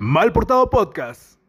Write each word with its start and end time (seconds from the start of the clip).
Mal 0.00 0.32
Portado 0.32 0.70
Podcast. 0.70 1.40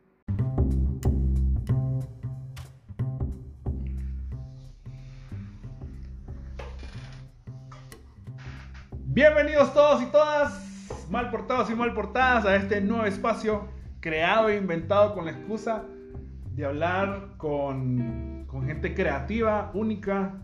Bienvenidos 9.05 9.71
todos 9.75 10.01
y 10.01 10.07
todas, 10.07 11.07
mal 11.11 11.29
portados 11.29 11.69
y 11.69 11.75
mal 11.75 11.93
portadas, 11.93 12.45
a 12.45 12.55
este 12.55 12.81
nuevo 12.81 13.05
espacio 13.05 13.67
creado 13.99 14.49
e 14.49 14.57
inventado 14.57 15.13
con 15.13 15.25
la 15.25 15.31
excusa 15.31 15.85
de 16.55 16.65
hablar 16.65 17.35
con, 17.37 18.45
con 18.47 18.65
gente 18.65 18.95
creativa, 18.95 19.69
única 19.75 20.41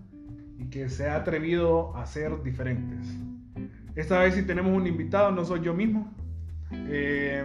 y 0.59 0.69
que 0.69 0.89
se 0.89 1.09
ha 1.09 1.15
atrevido 1.15 1.95
a 1.97 2.05
ser 2.05 2.43
diferentes. 2.43 3.07
Esta 3.95 4.19
vez 4.19 4.35
sí 4.35 4.43
tenemos 4.43 4.77
un 4.77 4.85
invitado, 4.85 5.31
no 5.31 5.43
soy 5.43 5.61
yo 5.61 5.73
mismo. 5.73 6.13
Eh, 6.71 7.43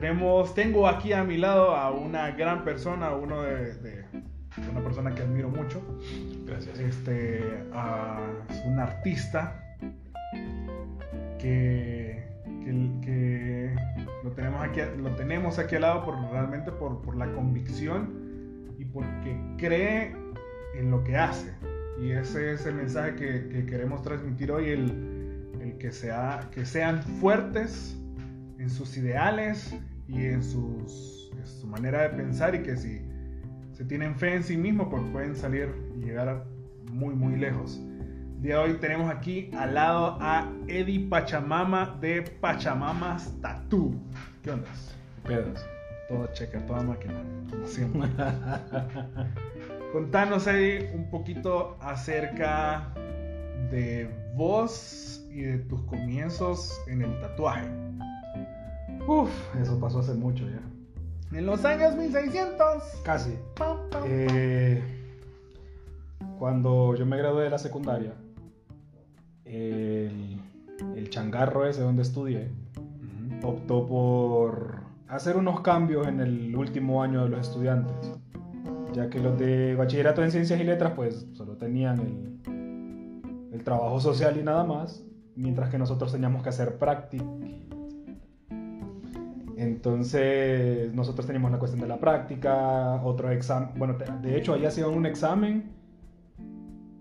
tenemos, 0.00 0.54
tengo 0.54 0.86
aquí 0.86 1.12
a 1.12 1.24
mi 1.24 1.36
lado 1.38 1.74
a 1.74 1.90
una 1.90 2.30
gran 2.30 2.62
persona, 2.64 3.14
uno 3.14 3.42
de, 3.42 3.74
de- 3.74 4.04
una 4.70 4.80
persona 4.80 5.14
que 5.14 5.22
admiro 5.22 5.48
mucho. 5.50 5.80
Gracias. 6.46 6.78
Este, 6.78 7.40
a 7.72 8.20
un 8.66 8.78
artista 8.78 9.60
que, 11.38 12.24
que, 12.64 12.90
que 13.02 13.74
lo 14.24 14.30
tenemos 14.32 14.62
aquí, 14.62 14.80
lo 15.00 15.10
tenemos 15.16 15.58
aquí 15.58 15.76
al 15.76 15.82
lado 15.82 16.04
por 16.04 16.18
realmente 16.30 16.72
por, 16.72 17.00
por 17.02 17.16
la 17.16 17.30
convicción 17.32 18.10
y 18.78 18.84
porque 18.84 19.36
cree 19.58 20.14
en 20.74 20.90
lo 20.90 21.02
que 21.04 21.16
hace. 21.16 21.52
Y 22.00 22.10
ese 22.12 22.52
es 22.52 22.66
el 22.66 22.74
mensaje 22.76 23.14
que, 23.16 23.48
que 23.48 23.66
queremos 23.66 24.02
transmitir 24.02 24.50
hoy, 24.52 24.70
el, 24.70 25.50
el 25.60 25.78
que, 25.78 25.90
sea, 25.92 26.48
que 26.52 26.64
sean 26.64 27.02
fuertes 27.02 27.96
en 28.58 28.70
sus 28.70 28.96
ideales 28.96 29.74
y 30.08 30.26
en, 30.26 30.42
sus, 30.42 31.30
en 31.36 31.46
su 31.46 31.66
manera 31.66 32.02
de 32.02 32.10
pensar 32.10 32.54
y 32.54 32.62
que 32.62 32.76
si 32.76 33.00
se 33.72 33.84
tienen 33.84 34.16
fe 34.16 34.34
en 34.34 34.42
sí 34.42 34.56
mismos, 34.56 34.88
pues 34.90 35.02
pueden 35.12 35.36
salir 35.36 35.72
y 35.96 36.06
llegar 36.06 36.44
muy, 36.90 37.14
muy 37.14 37.36
lejos. 37.36 37.80
El 38.36 38.42
día 38.42 38.58
de 38.58 38.62
hoy 38.62 38.74
tenemos 38.74 39.10
aquí 39.10 39.50
al 39.56 39.74
lado 39.74 40.18
a 40.20 40.50
Eddie 40.66 41.08
Pachamama 41.08 41.98
de 42.00 42.22
Pachamamas 42.22 43.32
Tattoo. 43.40 43.94
¿Qué 44.42 44.50
onda? 44.50 44.68
Pedos. 45.24 45.64
Todo 46.08 46.26
checa, 46.32 46.64
toda 46.66 46.82
máquina, 46.82 47.20
como 47.50 47.66
siempre. 47.66 48.08
Contanos, 49.92 50.46
Eddie, 50.46 50.90
un 50.94 51.10
poquito 51.10 51.76
acerca 51.80 52.92
de 53.70 54.08
vos 54.34 55.26
y 55.30 55.42
de 55.42 55.58
tus 55.58 55.82
comienzos 55.82 56.80
en 56.88 57.02
el 57.02 57.20
tatuaje. 57.20 57.87
Uf, 59.08 59.30
eso 59.56 59.80
pasó 59.80 60.00
hace 60.00 60.12
mucho 60.12 60.44
ya. 60.44 60.60
En 61.36 61.46
los 61.46 61.64
años 61.64 61.96
1600. 61.96 62.82
Casi. 63.02 63.38
Pam, 63.56 63.78
pam, 63.90 64.02
Eh, 64.06 64.82
cuando 66.38 66.94
yo 66.94 67.06
me 67.06 67.16
gradué 67.16 67.44
de 67.44 67.50
la 67.50 67.56
secundaria, 67.56 68.12
el, 69.46 70.38
el 70.94 71.08
changarro 71.08 71.66
ese 71.66 71.80
donde 71.80 72.02
estudié 72.02 72.50
optó 73.42 73.86
por 73.86 74.80
hacer 75.08 75.38
unos 75.38 75.62
cambios 75.62 76.06
en 76.06 76.20
el 76.20 76.54
último 76.54 77.02
año 77.02 77.22
de 77.24 77.30
los 77.30 77.48
estudiantes. 77.48 78.12
Ya 78.92 79.08
que 79.08 79.20
los 79.20 79.38
de 79.38 79.74
bachillerato 79.74 80.22
en 80.22 80.32
ciencias 80.32 80.60
y 80.60 80.64
letras 80.64 80.92
pues 80.94 81.26
solo 81.32 81.56
tenían 81.56 81.98
el, 81.98 83.52
el 83.54 83.64
trabajo 83.64 84.00
social 84.00 84.36
y 84.38 84.42
nada 84.42 84.64
más, 84.64 85.02
mientras 85.34 85.70
que 85.70 85.78
nosotros 85.78 86.12
teníamos 86.12 86.42
que 86.42 86.50
hacer 86.50 86.76
práctica. 86.76 87.24
Entonces 89.58 90.94
nosotros 90.94 91.26
teníamos 91.26 91.50
la 91.50 91.58
cuestión 91.58 91.80
de 91.80 91.88
la 91.88 91.98
práctica, 91.98 93.02
otro 93.02 93.32
examen, 93.32 93.70
bueno, 93.76 93.96
de 94.22 94.38
hecho 94.38 94.54
ahí 94.54 94.64
hacían 94.64 94.90
un 94.90 95.04
examen 95.04 95.72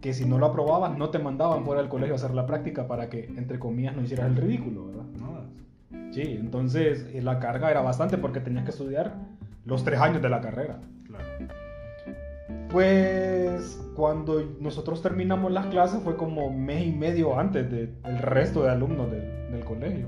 que 0.02 0.12
si 0.12 0.26
no 0.26 0.40
lo 0.40 0.48
aprobabas 0.48 0.98
no 0.98 1.12
te 1.12 1.20
mandaban 1.20 1.64
fuera 1.66 1.82
del 1.82 1.90
colegio 1.90 2.16
a 2.16 2.18
hacer 2.18 2.34
la 2.34 2.48
práctica 2.48 2.88
para 2.88 3.10
que, 3.10 3.26
entre 3.26 3.60
comillas, 3.60 3.96
no 3.96 4.02
hicieras 4.02 4.26
el 4.26 4.38
ridículo, 4.38 4.88
¿verdad? 4.88 5.04
No, 5.20 6.12
Sí, 6.12 6.24
entonces 6.24 7.08
eh, 7.14 7.22
la 7.22 7.38
carga 7.40 7.70
era 7.70 7.82
bastante 7.82 8.18
porque 8.18 8.40
tenías 8.40 8.66
que 8.66 8.72
estudiar 8.72 9.14
los 9.66 9.84
tres 9.84 10.00
años 10.00 10.24
de 10.24 10.30
la 10.30 10.42
carrera. 10.42 10.80
claro. 11.06 11.26
Pues 12.72 13.80
cuando 13.96 14.56
nosotros 14.60 15.04
terminamos 15.04 15.52
las 15.52 15.68
clases 15.68 16.02
fue 16.02 16.18
como 16.18 16.52
mes 16.52 16.88
y 16.88 16.92
medio 16.92 17.38
antes 17.38 17.70
del 17.70 18.18
resto 18.20 18.64
de 18.64 18.72
alumnos 18.72 19.12
del, 19.12 19.52
del 19.52 19.64
colegio. 19.64 20.08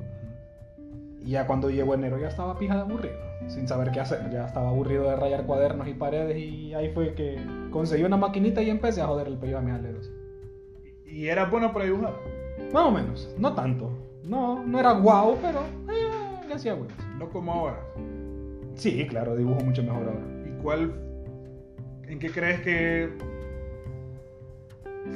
Y 1.21 1.31
ya 1.31 1.47
cuando 1.47 1.69
llegó 1.69 1.93
enero 1.93 2.17
ya 2.17 2.29
estaba 2.29 2.57
pija 2.57 2.75
de 2.75 2.81
aburrido, 2.81 3.15
sin 3.47 3.67
saber 3.67 3.91
qué 3.91 3.99
hacer. 3.99 4.29
Ya 4.31 4.45
estaba 4.45 4.69
aburrido 4.69 5.09
de 5.09 5.15
rayar 5.15 5.45
cuadernos 5.45 5.87
y 5.87 5.93
paredes 5.93 6.37
y 6.37 6.73
ahí 6.73 6.89
fue 6.89 7.13
que 7.13 7.39
conseguí 7.71 8.03
una 8.03 8.17
maquinita 8.17 8.61
y 8.61 8.69
empecé 8.69 9.01
a 9.01 9.07
joder 9.07 9.27
el 9.27 9.37
pello 9.37 9.57
a 9.57 9.61
mis 9.61 9.73
aleros. 9.73 10.11
¿Y 11.05 11.27
era 11.27 11.45
bueno 11.45 11.73
para 11.73 11.85
dibujar? 11.85 12.13
Más 12.73 12.85
o 12.85 12.91
menos, 12.91 13.33
no 13.37 13.53
tanto. 13.53 13.91
No, 14.23 14.63
no 14.63 14.79
era 14.79 14.91
guau, 14.93 15.37
pero 15.41 15.61
eh, 15.91 16.47
le 16.47 16.53
hacía 16.53 16.75
huevos. 16.75 16.93
No 17.17 17.29
como 17.29 17.51
ahora. 17.51 17.79
Sí, 18.75 19.05
claro, 19.07 19.35
dibujo 19.35 19.59
mucho 19.61 19.83
mejor 19.83 20.03
ahora. 20.03 20.21
¿Y 20.45 20.61
cuál, 20.61 20.93
en 22.07 22.19
qué 22.19 22.29
crees 22.29 22.61
que 22.61 23.09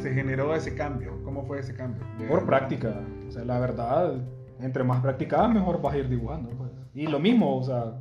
se 0.02 0.14
generó 0.14 0.56
ese 0.56 0.76
cambio? 0.76 1.14
¿Cómo 1.24 1.46
fue 1.46 1.60
ese 1.60 1.74
cambio? 1.74 2.04
Por 2.28 2.46
práctica. 2.46 3.02
O 3.28 3.32
sea, 3.32 3.46
la 3.46 3.60
verdad, 3.60 4.16
entre 4.64 4.84
más 4.84 5.02
practicabas, 5.02 5.54
mejor 5.54 5.82
vas 5.82 5.94
a 5.94 5.98
ir 5.98 6.10
dibujando. 6.10 6.50
pues. 6.52 6.72
Y 6.94 7.08
lo 7.08 7.20
mismo, 7.20 7.58
o 7.58 7.64
sea, 7.64 8.00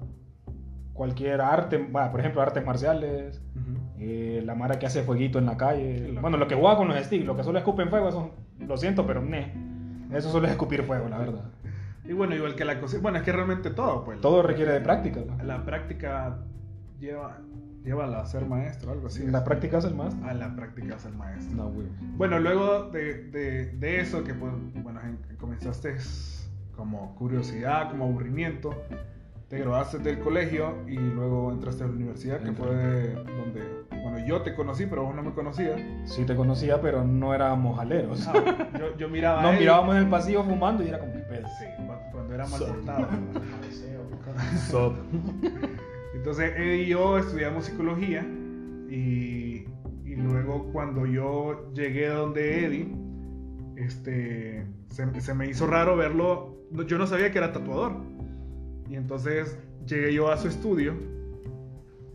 cualquier 0.92 1.40
arte, 1.40 1.78
bueno, 1.78 2.10
por 2.10 2.20
ejemplo, 2.20 2.42
artes 2.42 2.64
marciales, 2.64 3.42
eh, 3.98 4.42
la 4.44 4.54
mara 4.54 4.78
que 4.78 4.86
hace 4.86 5.02
fueguito 5.02 5.38
en 5.38 5.46
la 5.46 5.56
calle. 5.56 6.08
La- 6.12 6.20
Bueno, 6.20 6.36
lo 6.36 6.46
que 6.48 6.54
juega 6.54 6.76
con 6.76 6.88
los 6.88 6.96
sticks, 6.98 7.24
lo 7.24 7.36
que 7.36 7.44
solo 7.44 7.58
escupen 7.58 7.88
fuego, 7.88 8.08
eso 8.08 8.30
lo 8.58 8.76
siento, 8.76 9.06
pero 9.06 9.22
ne. 9.22 9.52
Eso 10.12 10.30
solo 10.30 10.46
es 10.46 10.52
escupir 10.52 10.82
fuego, 10.82 11.08
la 11.08 11.18
verdad. 11.18 11.44
Y 12.04 12.12
bueno, 12.12 12.34
igual 12.34 12.54
que 12.56 12.64
la 12.64 12.80
cocina. 12.80 13.00
Bueno, 13.00 13.18
es 13.18 13.24
que 13.24 13.32
realmente 13.32 13.70
todo, 13.70 14.04
pues. 14.04 14.20
Todo 14.20 14.42
requiere 14.42 14.72
de 14.72 14.80
práctica. 14.80 15.20
¿no? 15.24 15.42
La 15.44 15.64
práctica 15.64 16.36
lleva, 16.98 17.38
lleva 17.84 18.20
a 18.20 18.26
ser 18.26 18.44
maestro, 18.44 18.90
algo 18.92 19.06
así. 19.06 19.24
La 19.28 19.44
práctica 19.44 19.78
es 19.78 19.84
el 19.84 19.94
más. 19.94 20.14
A 20.24 20.34
la 20.34 20.54
práctica 20.54 20.96
es 20.96 21.04
el 21.06 21.14
maestro. 21.14 21.56
No. 21.56 21.72
Bueno, 22.16 22.38
luego 22.40 22.90
de, 22.90 23.24
de, 23.30 23.66
de 23.76 24.00
eso, 24.00 24.22
que 24.24 24.34
pues, 24.34 24.52
bueno, 24.82 25.00
en- 25.00 25.36
comenzaste 25.38 25.94
como 26.76 27.14
curiosidad, 27.16 27.90
como 27.90 28.04
aburrimiento, 28.04 28.70
te 29.48 29.58
graduaste 29.58 29.98
del 29.98 30.18
colegio 30.20 30.76
y 30.88 30.96
luego 30.96 31.52
entraste 31.52 31.84
a 31.84 31.86
la 31.86 31.92
universidad, 31.92 32.40
que 32.40 32.48
Entré. 32.48 32.64
fue 32.64 32.74
de 32.74 33.14
donde, 33.14 33.62
bueno, 33.90 34.26
yo 34.26 34.40
te 34.42 34.54
conocí, 34.54 34.86
pero 34.86 35.02
vos 35.04 35.14
no 35.14 35.22
me 35.22 35.32
conocías. 35.32 35.78
Sí 36.06 36.24
te 36.24 36.34
conocía, 36.34 36.80
pero 36.80 37.04
no 37.04 37.34
éramos 37.34 37.76
jaleros. 37.78 38.26
Ah, 38.28 38.70
yo, 38.78 38.96
yo 38.96 39.08
miraba 39.10 39.42
Nos 39.42 39.52
él- 39.54 39.58
mirábamos 39.60 39.96
en 39.96 40.02
el 40.04 40.08
pasillo 40.08 40.42
fumando 40.44 40.82
y 40.82 40.88
era 40.88 40.98
como 40.98 41.12
que 41.12 41.18
pedo. 41.18 41.46
Sí, 41.58 41.64
cuando, 42.12 42.34
era 42.34 42.46
mal 42.46 42.58
So- 42.58 42.66
portado. 42.68 43.06
Entonces, 46.14 46.52
Eddie 46.56 46.82
y 46.84 46.88
yo 46.88 47.18
estudiamos 47.18 47.64
psicología 47.66 48.22
y, 48.88 49.66
y 50.04 50.14
luego 50.16 50.70
cuando 50.72 51.06
yo 51.06 51.72
llegué 51.74 52.08
donde 52.08 52.64
Eddie, 52.66 52.94
este, 53.76 54.66
se, 54.88 55.20
se 55.20 55.34
me 55.34 55.46
hizo 55.48 55.66
raro 55.66 55.96
verlo. 55.96 56.51
Yo 56.86 56.98
no 56.98 57.06
sabía 57.06 57.30
que 57.30 57.38
era 57.38 57.52
tatuador. 57.52 57.96
Y 58.88 58.96
entonces 58.96 59.58
llegué 59.86 60.12
yo 60.14 60.30
a 60.30 60.36
su 60.36 60.48
estudio 60.48 60.94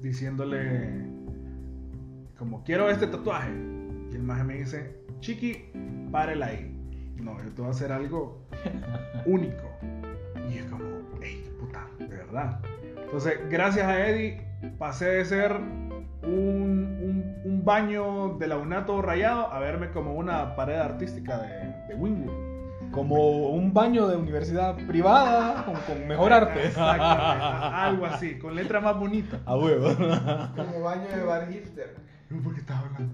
diciéndole, 0.02 1.06
como 2.38 2.64
quiero 2.64 2.90
este 2.90 3.08
tatuaje. 3.08 3.52
Y 4.12 4.16
el 4.16 4.24
maje 4.24 4.44
me 4.44 4.56
dice, 4.56 4.96
Chiqui, 5.20 5.66
párela 6.12 6.48
ahí. 6.48 6.74
No, 7.22 7.38
yo 7.44 7.52
te 7.52 7.62
voy 7.62 7.68
a 7.70 7.72
hacer 7.72 7.92
algo 7.92 8.42
único. 9.26 9.64
Y 10.50 10.58
es 10.60 10.66
como, 10.66 10.86
hey, 11.22 11.44
puta, 11.60 11.88
de 12.00 12.08
verdad. 12.08 12.60
Entonces, 13.04 13.40
gracias 13.50 13.86
a 13.88 14.08
Eddie, 14.08 14.42
pasé 14.78 15.06
de 15.06 15.26
ser 15.26 15.52
un, 15.54 16.30
un- 16.30 17.36
un 17.46 17.66
baño 17.66 18.38
de 18.38 18.48
la 18.48 18.58
UNATO 18.58 19.02
rayado 19.02 19.52
a 19.52 19.60
verme 19.60 19.90
como 19.92 20.14
una 20.16 20.56
pared 20.56 20.76
artística 20.76 21.38
de, 21.40 21.88
de 21.88 21.96
Wingwood. 21.96 22.47
Como 22.98 23.50
un 23.50 23.74
baño 23.74 24.08
de 24.08 24.18
universidad 24.18 24.76
privada 24.88 25.66
con, 25.66 25.76
con 25.76 26.08
mejor 26.08 26.34
arte. 26.34 26.68
Exactamente, 26.68 27.76
algo 27.76 28.06
así, 28.06 28.38
con 28.40 28.56
letra 28.56 28.80
más 28.82 28.98
bonita. 29.00 29.40
A 29.46 29.56
huevo. 29.58 29.88
Como 30.56 30.82
baño 30.82 31.08
de 31.16 31.24
bar 31.24 31.48
hipster. 31.52 31.96
¿Por 32.44 32.54
qué 32.54 32.60
estaba 32.62 32.80
hablando? 32.82 33.14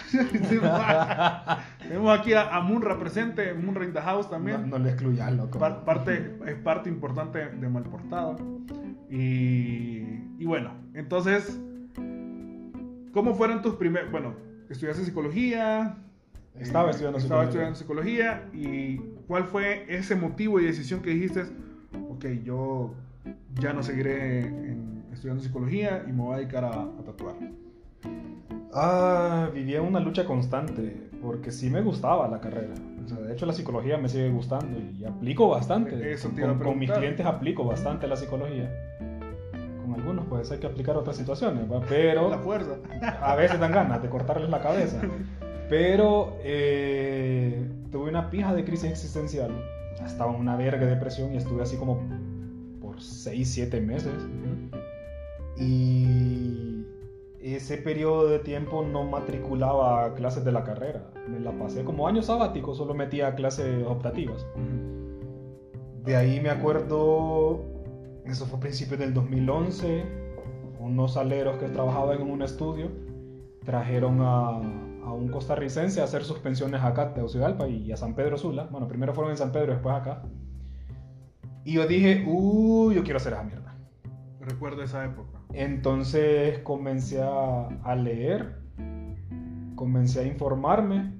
Tenemos 1.82 2.18
aquí 2.18 2.32
a, 2.32 2.48
a 2.56 2.60
Munra 2.62 2.98
presente, 2.98 3.52
Munra 3.54 3.84
in 3.84 3.92
the 3.92 4.00
house 4.00 4.24
No, 4.26 4.30
también. 4.30 4.70
no 4.70 4.78
le 4.78 4.90
excluyas, 4.90 5.32
loco. 5.32 5.58
Par- 5.58 5.84
parte, 5.84 6.36
es 6.46 6.54
parte 6.56 6.88
importante 6.88 7.38
de 7.50 7.68
Malportado. 7.68 8.36
Y, 9.10 9.98
y 10.38 10.44
bueno, 10.46 10.72
entonces, 10.94 11.60
¿cómo 13.12 13.34
fueron 13.34 13.60
tus 13.62 13.74
primeros? 13.74 14.10
Bueno, 14.10 14.34
estudiaste 14.68 15.04
psicología. 15.04 15.96
Estaba 16.58 16.88
eh, 16.88 16.90
estudiando 16.90 17.18
estaba 17.18 17.42
psicología. 17.46 17.48
estudiando 17.74 17.78
psicología. 17.78 18.48
¿Y 18.52 18.96
cuál 19.26 19.44
fue 19.44 19.86
ese 19.88 20.16
motivo 20.16 20.60
y 20.60 20.64
decisión 20.64 21.00
que 21.02 21.10
dijiste? 21.10 21.44
Ok, 22.10 22.26
yo 22.44 22.94
ya 23.60 23.72
no 23.72 23.82
seguiré 23.82 24.40
en- 24.40 25.04
estudiando 25.12 25.42
psicología 25.42 26.04
y 26.08 26.12
me 26.12 26.22
voy 26.22 26.34
a 26.34 26.38
dedicar 26.38 26.64
a, 26.64 26.70
a 26.82 27.02
tatuar? 27.04 27.34
Ah, 28.72 29.48
vivía 29.52 29.82
una 29.82 29.98
lucha 30.00 30.24
constante, 30.24 31.08
porque 31.22 31.50
sí 31.50 31.70
me 31.70 31.80
gustaba 31.82 32.28
la 32.28 32.40
carrera. 32.40 32.74
O 33.04 33.08
sea, 33.08 33.18
de 33.18 33.32
hecho, 33.32 33.44
la 33.46 33.52
psicología 33.52 33.98
me 33.98 34.08
sigue 34.08 34.30
gustando 34.30 34.78
y 34.78 35.04
aplico 35.04 35.48
bastante. 35.48 36.12
Eso 36.12 36.28
te 36.28 36.42
iba 36.42 36.50
a 36.50 36.54
con, 36.56 36.66
con 36.68 36.78
mis 36.78 36.90
clientes 36.90 37.26
aplico 37.26 37.64
bastante 37.64 38.06
la 38.06 38.16
psicología. 38.16 38.70
Con 39.82 39.94
algunos, 39.94 40.26
pues 40.26 40.50
hay 40.52 40.58
que 40.58 40.66
aplicar 40.68 40.96
otras 40.96 41.16
situaciones, 41.16 41.70
¿va? 41.70 41.80
pero 41.88 42.30
La 42.30 42.38
fuerza. 42.38 42.76
a 43.22 43.34
veces 43.34 43.58
dan 43.58 43.72
ganas 43.72 44.02
de 44.02 44.08
cortarles 44.08 44.48
la 44.50 44.60
cabeza. 44.60 45.00
Pero 45.70 46.36
eh, 46.42 47.64
tuve 47.92 48.10
una 48.10 48.28
pija 48.28 48.52
de 48.52 48.64
crisis 48.64 48.90
existencial. 48.90 49.50
Estaba 50.04 50.34
en 50.34 50.40
una 50.40 50.56
verga 50.56 50.84
de 50.84 50.94
depresión 50.94 51.32
y 51.32 51.36
estuve 51.36 51.62
así 51.62 51.76
como 51.76 52.00
por 52.80 53.00
6, 53.00 53.48
7 53.48 53.80
meses. 53.80 54.12
Y 55.56 56.84
ese 57.40 57.76
periodo 57.78 58.28
de 58.28 58.40
tiempo 58.40 58.82
no 58.82 59.04
matriculaba 59.04 60.04
a 60.04 60.14
clases 60.14 60.44
de 60.44 60.50
la 60.50 60.64
carrera. 60.64 61.08
Me 61.28 61.38
la 61.38 61.52
pasé 61.52 61.84
como 61.84 62.08
año 62.08 62.22
sabático, 62.22 62.74
solo 62.74 62.92
metía 62.92 63.34
clases 63.36 63.86
optativas. 63.86 64.44
De 66.04 66.16
ahí 66.16 66.40
me 66.40 66.50
acuerdo, 66.50 67.60
eso 68.24 68.44
fue 68.46 68.56
a 68.56 68.60
principios 68.60 68.98
del 68.98 69.14
2011, 69.14 70.04
unos 70.80 71.16
aleros 71.16 71.58
que 71.58 71.68
trabajaban 71.68 72.22
en 72.22 72.30
un 72.30 72.42
estudio 72.42 72.88
trajeron 73.64 74.20
a, 74.20 74.60
a 75.04 75.12
un 75.12 75.28
costarricense 75.28 76.00
a 76.00 76.04
hacer 76.04 76.24
sus 76.24 76.38
pensiones 76.38 76.82
acá 76.82 77.02
a 77.02 77.14
Tegucigalpa 77.14 77.68
y 77.68 77.92
a 77.92 77.96
San 77.96 78.14
Pedro 78.14 78.36
Sula. 78.36 78.64
Bueno, 78.70 78.88
primero 78.88 79.14
fueron 79.14 79.32
en 79.32 79.36
San 79.36 79.52
Pedro, 79.52 79.72
después 79.72 79.94
acá. 79.94 80.22
Y 81.64 81.74
yo 81.74 81.86
dije, 81.86 82.24
uy, 82.26 82.94
yo 82.94 83.02
quiero 83.02 83.18
hacer 83.18 83.32
esa 83.32 83.42
mierda. 83.42 83.74
Recuerdo 84.40 84.82
esa 84.82 85.04
época. 85.04 85.40
Entonces 85.52 86.58
comencé 86.60 87.20
a, 87.22 87.68
a 87.82 87.94
leer, 87.94 88.60
comencé 89.74 90.20
a 90.20 90.24
informarme 90.24 91.12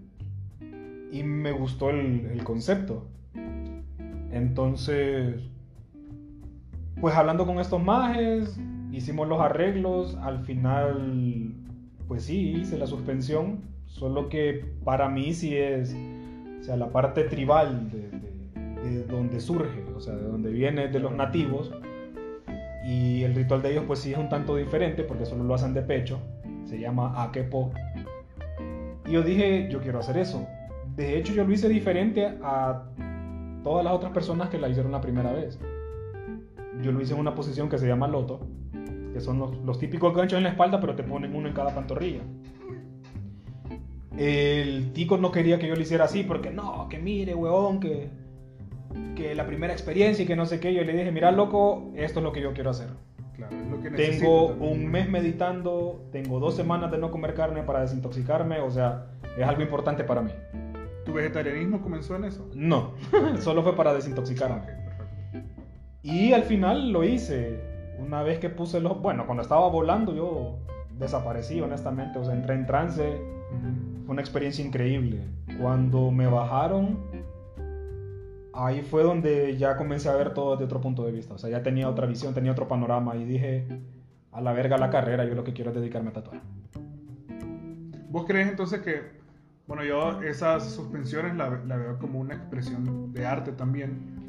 y 1.13 1.23
me 1.23 1.53
gustó 1.53 1.91
el, 1.91 2.27
el 2.27 2.45
concepto. 2.45 3.07
Entonces, 4.31 5.43
pues 7.01 7.15
hablando 7.15 7.47
con 7.47 7.59
estos 7.59 7.83
majes, 7.83 8.59
hicimos 8.93 9.29
los 9.29 9.41
arreglos, 9.41 10.17
al 10.23 10.41
final, 10.45 11.55
pues 12.11 12.25
sí, 12.25 12.57
hice 12.57 12.77
la 12.77 12.89
suspensión, 12.89 13.61
solo 13.87 14.29
que 14.29 14.65
para 14.83 15.09
mí 15.09 15.33
sí 15.33 15.57
es, 15.57 15.95
o 16.59 16.65
sea, 16.65 16.77
la 16.77 16.89
parte 16.91 17.23
tribal 17.23 17.89
de, 17.93 18.01
de- 18.11 18.91
de 18.91 19.05
donde 19.05 19.39
surge, 19.39 19.85
o 19.95 20.01
sea, 20.01 20.17
de 20.17 20.25
donde 20.25 20.51
viene 20.51 20.89
de 20.89 20.99
los 20.99 21.13
nativos. 21.13 21.71
Y 22.85 23.23
el 23.23 23.37
ritual 23.37 23.63
de 23.63 23.71
ellos 23.71 23.85
pues 23.87 24.01
sí 24.01 24.11
es 24.11 24.19
un 24.19 24.29
tanto 24.29 24.57
diferente 24.57 25.05
porque 25.05 25.25
solo 25.25 25.45
lo 25.45 25.55
hacen 25.55 25.73
de 25.73 25.83
pecho. 25.83 26.19
Se 26.65 26.81
llama 26.81 27.23
Akepo. 27.23 27.71
Y 29.07 29.13
yo 29.13 29.23
dije, 29.23 29.69
yo 29.71 29.81
quiero 29.81 30.01
hacer 30.01 30.17
eso. 30.17 30.49
De 30.97 31.17
hecho 31.17 31.33
yo 31.33 31.45
lo 31.45 31.53
hice 31.53 31.69
diferente 31.69 32.27
a 32.43 32.87
todas 33.63 33.85
las 33.85 33.95
otras 33.95 34.11
personas 34.11 34.49
que 34.49 34.59
la 34.59 34.69
hicieron 34.69 34.91
la 34.91 35.01
primera 35.01 35.33
vez. 35.33 35.61
Yo 36.83 36.91
lo 36.91 37.01
hice 37.01 37.15
en 37.15 37.21
una 37.21 37.37
posición 37.37 37.69
que 37.69 37.79
se 37.79 37.87
llama 37.87 38.09
loto, 38.09 38.41
que 39.13 39.21
son 39.21 39.39
los, 39.39 39.57
los 39.59 39.79
típicos 39.79 40.15
ganchos 40.15 40.37
en 40.39 40.45
la 40.45 40.51
espalda, 40.51 40.81
pero 40.81 40.95
te 40.95 41.03
ponen 41.03 41.35
uno 41.35 41.49
en 41.49 41.55
cada 41.55 41.75
pantorrilla. 41.75 42.23
El 44.17 44.93
tico 44.93 45.17
no 45.17 45.31
quería 45.31 45.59
que 45.59 45.69
yo 45.69 45.75
lo 45.75 45.81
hiciera 45.81 46.05
así 46.05 46.25
porque 46.25 46.51
no, 46.51 46.89
que 46.89 46.99
mire, 46.99 47.35
huevón, 47.35 47.81
que, 47.81 48.11
que 49.17 49.35
la 49.35 49.47
primera 49.47 49.73
experiencia 49.73 50.25
y 50.25 50.27
que 50.27 50.37
no 50.37 50.47
sé 50.47 50.61
qué. 50.61 50.75
Yo 50.75 50.85
le 50.85 50.93
dije, 50.93 51.13
mira, 51.13 51.31
loco, 51.31 51.91
esto 51.95 52.21
es 52.21 52.25
lo 52.25 52.33
que 52.33 52.43
yo 52.43 52.53
quiero 52.53 52.71
hacer. 52.71 52.89
Claro, 53.37 53.57
es 53.57 53.71
lo 53.71 53.81
que 53.81 53.91
Tengo 53.91 54.49
un 54.49 54.87
mes 54.89 55.09
meditando, 55.09 56.05
tengo 56.13 56.41
dos 56.41 56.55
semanas 56.55 56.91
de 56.91 56.99
no 56.99 57.11
comer 57.11 57.35
carne 57.35 57.63
para 57.63 57.81
desintoxicarme, 57.81 58.61
o 58.61 58.71
sea, 58.71 59.07
es 59.39 59.45
algo 59.45 59.63
importante 59.63 60.05
para 60.05 60.21
mí. 60.21 60.33
¿Tu 61.07 61.13
vegetarianismo 61.13 61.81
comenzó 61.81 62.17
en 62.17 62.25
eso? 62.25 62.51
No, 62.55 62.95
solo 63.41 63.63
fue 63.63 63.75
para 63.75 63.95
desintoxicarme. 63.95 64.63
Y 66.03 66.33
al 66.33 66.43
final 66.43 66.93
lo 66.93 67.05
hice. 67.05 67.70
Una 68.01 68.23
vez 68.23 68.39
que 68.39 68.49
puse 68.49 68.81
los... 68.81 69.01
Bueno, 69.01 69.27
cuando 69.27 69.43
estaba 69.43 69.69
volando 69.69 70.15
yo 70.15 70.59
desaparecí, 70.99 71.61
honestamente, 71.61 72.19
o 72.19 72.25
sea, 72.25 72.35
entré 72.35 72.55
en 72.55 72.67
trance. 72.67 73.21
Fue 74.05 74.13
una 74.13 74.21
experiencia 74.21 74.65
increíble. 74.65 75.25
Cuando 75.61 76.11
me 76.11 76.27
bajaron, 76.27 76.99
ahí 78.53 78.83
fue 78.83 79.03
donde 79.03 79.57
ya 79.57 79.77
comencé 79.77 80.09
a 80.09 80.15
ver 80.15 80.35
todo 80.35 80.53
desde 80.53 80.65
otro 80.65 80.81
punto 80.81 81.05
de 81.05 81.13
vista. 81.13 81.35
O 81.35 81.39
sea, 81.39 81.51
ya 81.51 81.63
tenía 81.63 81.89
otra 81.89 82.07
visión, 82.07 82.35
tenía 82.35 82.53
otro 82.53 82.69
panorama 82.69 83.17
y 83.17 83.25
dije, 83.25 83.67
a 84.33 84.41
la 84.41 84.53
verga 84.53 84.79
la 84.79 84.91
carrera, 84.91 85.25
yo 85.25 85.35
lo 85.35 85.45
que 85.45 85.53
quiero 85.53 85.71
es 85.71 85.77
dedicarme 85.77 86.11
a 86.11 86.13
tatuar. 86.13 86.41
¿Vos 88.09 88.25
crees 88.27 88.49
entonces 88.49 88.81
que, 88.81 89.03
bueno, 89.67 89.85
yo 89.85 90.21
esas 90.23 90.65
suspensiones 90.73 91.37
la, 91.37 91.49
la 91.67 91.77
veo 91.77 91.99
como 91.99 92.19
una 92.19 92.35
expresión 92.35 93.13
de 93.13 93.27
arte 93.27 93.53
también? 93.53 94.20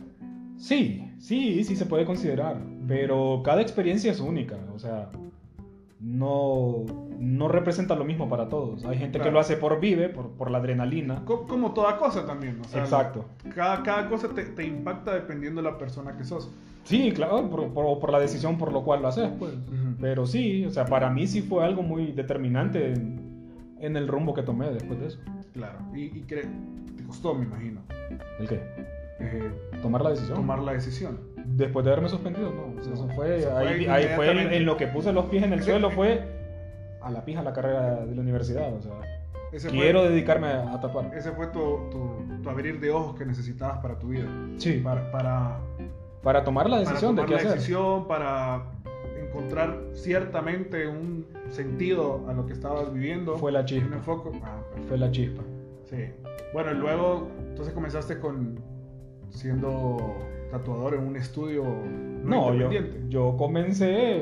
Sí, 0.62 1.12
sí, 1.20 1.64
sí 1.64 1.76
se 1.76 1.86
puede 1.86 2.06
considerar, 2.06 2.58
pero 2.88 3.42
cada 3.44 3.62
experiencia 3.62 4.12
es 4.12 4.20
única, 4.20 4.58
o 4.76 4.80
sea, 4.80 5.10
no, 6.00 6.84
no 7.20 7.48
representa 7.48 7.96
lo 7.96 8.04
mismo 8.06 8.28
para 8.30 8.50
todos. 8.50 8.84
Hay 8.86 8.98
gente 8.98 9.14
que 9.20 9.24
Claro. 9.24 9.32
lo 9.34 9.40
hace 9.40 9.58
por 9.58 9.80
vive, 9.80 10.10
por, 10.10 10.30
por 10.32 10.50
la 10.52 10.58
adrenalina. 10.60 11.24
Co- 11.26 11.46
Como 11.48 11.74
toda 11.74 11.98
cosa 11.98 12.26
también, 12.26 12.60
o 12.62 12.64
sea, 12.66 12.82
Exacto. 12.84 13.26
Cada, 13.56 13.84
cada 13.84 14.10
cosa 14.10 14.30
te, 14.30 14.44
te 14.46 14.66
impacta 14.66 15.14
dependiendo 15.14 15.62
de 15.62 15.70
la 15.72 15.78
persona 15.78 16.18
que 16.18 16.24
sos. 16.24 16.50
Sí, 16.84 17.12
claro, 17.12 17.48
por, 17.50 17.68
por- 17.74 18.00
por 18.00 18.12
la 18.12 18.20
decisión 18.20 18.58
por 18.58 18.72
lo 18.72 18.84
cual 18.84 19.02
lo 19.04 19.08
haces, 19.10 19.30
pues. 19.38 19.54
Ujú. 19.54 19.96
Pero 20.00 20.26
sí, 20.26 20.66
o 20.66 20.72
sea, 20.72 20.86
para 20.86 21.10
mí 21.12 21.28
sí 21.28 21.42
fue 21.42 21.64
algo 21.64 21.84
muy 21.84 22.12
determinante 22.12 22.94
en, 22.94 23.20
en 23.80 23.96
el 23.98 24.08
rumbo 24.08 24.34
que 24.34 24.42
tomé 24.42 24.70
después 24.72 25.00
de 25.00 25.08
eso. 25.08 25.20
Claro. 25.54 25.80
Y, 25.96 26.06
y 26.06 26.24
cre- 26.28 26.50
te 26.98 27.04
costó, 27.04 27.36
me 27.36 27.46
imagino, 27.46 27.82
¿El 28.40 28.48
qué? 28.48 28.60
Eh, 29.22 29.52
Tomar 29.82 30.02
la 30.02 30.10
decisión. 30.12 30.36
tomar 30.38 30.60
la 30.60 30.74
decisión. 30.74 31.20
Después 31.46 31.84
de 31.86 31.92
haberme 31.92 32.10
suspendido, 32.10 32.52
no. 32.52 32.80
O 32.80 32.84
sea, 32.84 32.94
eso 32.94 33.08
fue, 33.16 33.38
Eso 33.40 33.50
fue 33.52 33.68
ahí, 33.68 33.86
ahí 33.86 34.08
fue 34.16 34.32
en, 34.32 34.54
en 34.54 34.66
lo 34.66 34.78
que 34.78 34.88
puse 34.88 35.12
los 35.12 35.26
pies 35.26 35.44
en 35.44 35.54
el 35.54 35.64
suelo, 35.64 35.90
fue 35.92 36.22
a 37.02 37.10
la 37.12 37.26
pija 37.26 37.42
la 37.42 37.54
carrera 37.54 38.06
de 38.06 38.16
la 38.16 38.22
universidad. 38.22 38.74
O 38.76 38.82
sea, 38.82 38.94
Ese 39.52 39.70
quiero 39.70 40.02
fue, 40.02 40.10
dedicarme 40.10 40.48
a, 40.48 40.74
a 40.74 40.80
tatuar. 40.82 41.12
ese 41.16 41.32
fue 41.32 41.48
tu, 41.48 41.90
tu- 41.90 42.42
tu 42.44 42.50
abrir 42.50 42.80
de 42.80 42.92
ojos 42.92 43.16
que 43.18 43.26
necesitabas 43.26 43.80
para 43.80 43.98
tu 44.00 44.10
vida. 44.10 44.26
Sí, 44.58 44.80
Para, 44.84 45.12
para, 45.12 45.58
para 46.24 46.44
tomar 46.44 46.70
la 46.70 46.78
para 46.78 46.90
decisión 46.90 47.16
tomar 47.16 47.30
de 47.30 47.36
qué 47.36 47.42
la 47.44 47.48
hacer. 47.50 47.60
decisión, 47.60 48.08
para 48.08 48.64
encontrar 49.28 49.80
ciertamente 49.94 50.88
un 50.88 51.26
sentido 51.50 52.24
a 52.30 52.34
lo 52.34 52.46
que 52.46 52.54
estabas 52.54 52.94
viviendo. 52.94 53.38
Fue 53.38 53.52
la 53.52 53.60
Un 53.62 53.66
chispa. 53.66 53.96
enfoque. 53.96 54.30
Ah. 54.44 54.58
Fue 54.88 54.98
la 54.98 55.12
chispa. 55.12 55.42
Sí. 55.90 55.98
Bueno, 56.54 56.72
y 56.72 56.76
luego, 56.76 57.28
entonces 57.50 57.74
comenzaste 57.74 58.20
con 58.20 58.60
siendo 59.32 59.98
tatuador 60.52 60.96
en 60.96 61.04
un 61.08 61.16
estudio 61.16 61.64
No, 62.24 62.54
yo, 62.54 62.70
yo 63.10 63.36
comencé 63.38 64.22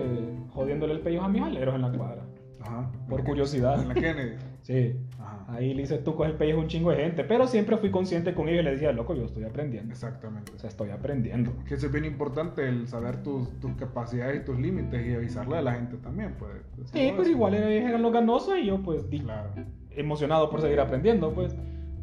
jodiéndole 0.49 0.93
el 0.93 1.01
pello 1.01 1.23
a 1.23 1.27
mis 1.29 1.41
aleros 1.41 1.75
en 1.75 1.81
la 1.81 1.91
cuadra. 1.91 2.23
Ajá. 2.61 2.91
Por 3.09 3.23
curiosidad. 3.23 3.81
En 3.81 3.87
la 3.89 3.93
Kennedy. 3.95 4.35
Sí. 4.61 4.93
Ajá. 5.17 5.45
Ahí 5.47 5.73
le 5.73 5.81
hice 5.83 5.97
tú 5.99 6.13
con 6.15 6.27
el 6.29 6.35
pellejo 6.35 6.59
a 6.59 6.61
un 6.63 6.67
chingo 6.67 6.91
de 6.91 6.97
gente, 6.97 7.23
pero 7.23 7.47
siempre 7.47 7.77
fui 7.77 7.89
consciente 7.89 8.35
con 8.35 8.49
ellos 8.49 8.61
y 8.61 8.65
le 8.65 8.71
decía, 8.71 8.91
loco, 8.91 9.15
yo 9.15 9.23
estoy 9.23 9.45
aprendiendo. 9.45 9.91
Exactamente. 9.91 10.51
O 10.55 10.59
sea, 10.59 10.67
estoy 10.69 10.91
aprendiendo. 10.91 11.53
Que 11.65 11.73
eso 11.75 11.87
es 11.87 11.91
bien 11.91 12.05
importante 12.05 12.67
el 12.67 12.87
saber 12.87 13.23
tus, 13.23 13.49
tus 13.59 13.71
capacidades 13.73 14.41
y 14.41 14.45
tus 14.45 14.59
límites 14.59 15.07
y 15.07 15.13
avisarle 15.15 15.57
a 15.57 15.61
la 15.63 15.73
gente 15.73 15.97
también. 15.97 16.35
Pues, 16.37 16.51
Sí, 16.91 17.11
pues 17.15 17.27
eso. 17.29 17.31
igual 17.37 17.55
eran 17.55 17.71
eran 17.71 18.01
los 18.03 18.13
ganosos 18.13 18.59
y 18.59 18.67
yo 18.67 18.83
pues 18.83 19.09
di- 19.09 19.21
Claro. 19.21 19.49
emocionado 19.91 20.49
por 20.51 20.61
seguir 20.61 20.79
aprendiendo, 20.81 21.33
pues. 21.33 21.55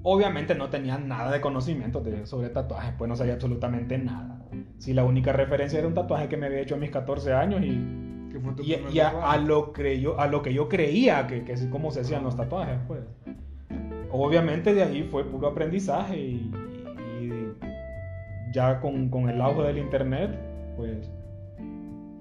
Obviamente 0.09 0.55
no 0.55 0.71
tenía 0.71 0.99
nada 0.99 1.33
de 1.33 1.41
conocimiento 1.41 2.01
de, 2.01 2.27
sobre 2.27 2.49
tatuajes, 2.51 2.95
pues 2.97 3.09
no 3.09 3.17
sabía 3.17 3.33
absolutamente 3.33 3.99
nada. 3.99 4.39
Si 4.79 4.95
la 4.95 5.03
única 5.03 5.33
referencia 5.33 5.81
era 5.81 5.89
un 5.89 5.95
tatuaje 5.95 6.29
que 6.29 6.37
me 6.37 6.47
había 6.47 6.61
hecho 6.61 6.77
a 6.77 6.79
mis 6.79 6.93
14 6.93 7.33
años 7.33 7.61
y, 7.63 8.29
¿Qué 8.31 8.39
fue 8.39 8.53
tu 8.53 8.63
y, 8.63 8.75
primer 8.75 8.95
y 8.95 9.01
a, 9.01 9.37
lo 9.39 9.73
que 9.73 10.01
yo, 10.01 10.21
a 10.21 10.29
lo 10.29 10.43
que 10.43 10.55
yo 10.55 10.69
creía 10.69 11.27
que, 11.27 11.43
que 11.43 11.55
cómo 11.71 11.91
se 11.91 12.03
hacían 12.03 12.23
los 12.23 12.37
tatuajes, 12.37 12.79
pues. 12.87 13.01
Obviamente 14.13 14.75
de 14.75 14.85
ahí 14.85 15.03
fue 15.11 15.25
puro 15.25 15.49
aprendizaje 15.49 16.17
y, 16.17 16.53
y 17.21 17.53
ya 18.53 18.81
con, 18.81 19.09
con 19.09 19.29
el 19.29 19.41
auge 19.41 19.63
del 19.63 19.79
internet, 19.79 20.39
pues 20.77 21.11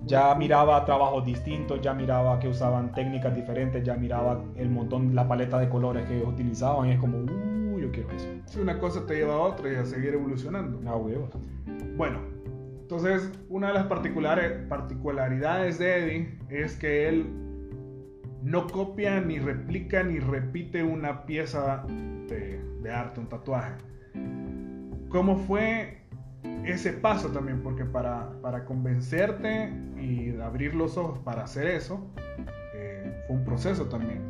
ya 0.07 0.33
miraba 0.33 0.83
trabajos 0.85 1.23
distintos, 1.23 1.81
ya 1.81 1.93
miraba 1.93 2.39
que 2.39 2.47
usaban 2.47 2.93
técnicas 2.93 3.35
diferentes, 3.35 3.83
ya 3.83 3.93
miraba 3.93 4.43
el 4.55 4.71
montón, 4.71 5.13
la 5.13 5.27
paleta 5.27 5.59
de 5.59 5.69
colores 5.69 6.07
que 6.07 6.17
ellos 6.17 6.29
utilizaban 6.29 6.89
y 6.89 6.93
es 6.93 6.99
como, 6.99 7.19
uh, 7.19 7.55
quiero 7.95 8.11
eso. 8.11 8.27
Sí, 8.45 8.59
una 8.59 8.77
cosa 8.77 9.05
te 9.05 9.15
lleva 9.15 9.33
a 9.33 9.39
otra 9.39 9.71
y 9.71 9.75
a 9.75 9.85
seguir 9.85 10.13
evolucionando. 10.13 10.79
Ah, 10.87 10.95
huevos. 10.97 11.29
Bueno, 11.97 12.19
entonces 12.81 13.31
una 13.49 13.69
de 13.69 13.73
las 13.73 13.85
particularidades 13.87 15.79
de 15.79 15.97
Eddie 15.97 16.39
es 16.49 16.75
que 16.75 17.07
él 17.07 17.25
no 18.43 18.67
copia, 18.67 19.19
ni 19.21 19.39
replica, 19.39 20.03
ni 20.03 20.19
repite 20.19 20.83
una 20.83 21.25
pieza 21.25 21.83
de, 21.87 22.61
de 22.83 22.91
arte, 22.91 23.19
un 23.19 23.27
tatuaje. 23.27 23.73
¿Cómo 25.09 25.37
fue 25.37 26.05
ese 26.65 26.93
paso 26.93 27.29
también, 27.29 27.61
porque 27.61 27.85
para, 27.85 28.29
para 28.41 28.65
convencerte 28.65 29.71
y 29.99 30.35
abrir 30.39 30.73
los 30.75 30.97
ojos 30.97 31.19
para 31.19 31.43
hacer 31.43 31.67
eso, 31.67 31.99
eh, 32.73 33.23
fue 33.27 33.35
un 33.35 33.45
proceso 33.45 33.85
también. 33.85 34.21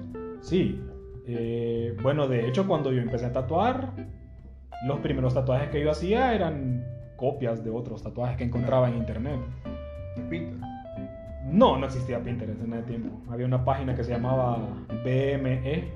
Sí. 0.41 0.81
Eh, 1.27 1.95
bueno, 2.01 2.27
de 2.27 2.47
hecho, 2.47 2.67
cuando 2.67 2.91
yo 2.91 3.01
empecé 3.01 3.25
a 3.25 3.33
tatuar, 3.33 3.93
los 4.85 4.99
primeros 4.99 5.33
tatuajes 5.33 5.69
que 5.69 5.81
yo 5.81 5.91
hacía 5.91 6.33
eran 6.33 6.85
copias 7.15 7.63
de 7.63 7.69
otros 7.69 8.03
tatuajes 8.03 8.37
que 8.37 8.43
encontraba 8.43 8.89
en 8.89 8.97
internet. 8.97 9.39
Pinterest. 10.29 10.63
No, 11.51 11.77
no 11.77 11.85
existía 11.85 12.23
Pinterest 12.23 12.61
en 12.61 12.73
ese 12.73 12.83
tiempo. 12.83 13.21
Había 13.29 13.45
una 13.45 13.63
página 13.63 13.95
que 13.95 14.03
se 14.03 14.11
llamaba 14.11 14.57
BME 15.03 15.91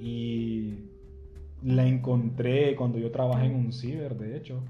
y 0.00 0.74
la 1.62 1.86
encontré 1.86 2.74
cuando 2.74 2.98
yo 2.98 3.10
trabajé 3.10 3.46
en 3.46 3.54
un 3.54 3.72
ciber, 3.72 4.16
de 4.16 4.36
hecho. 4.36 4.62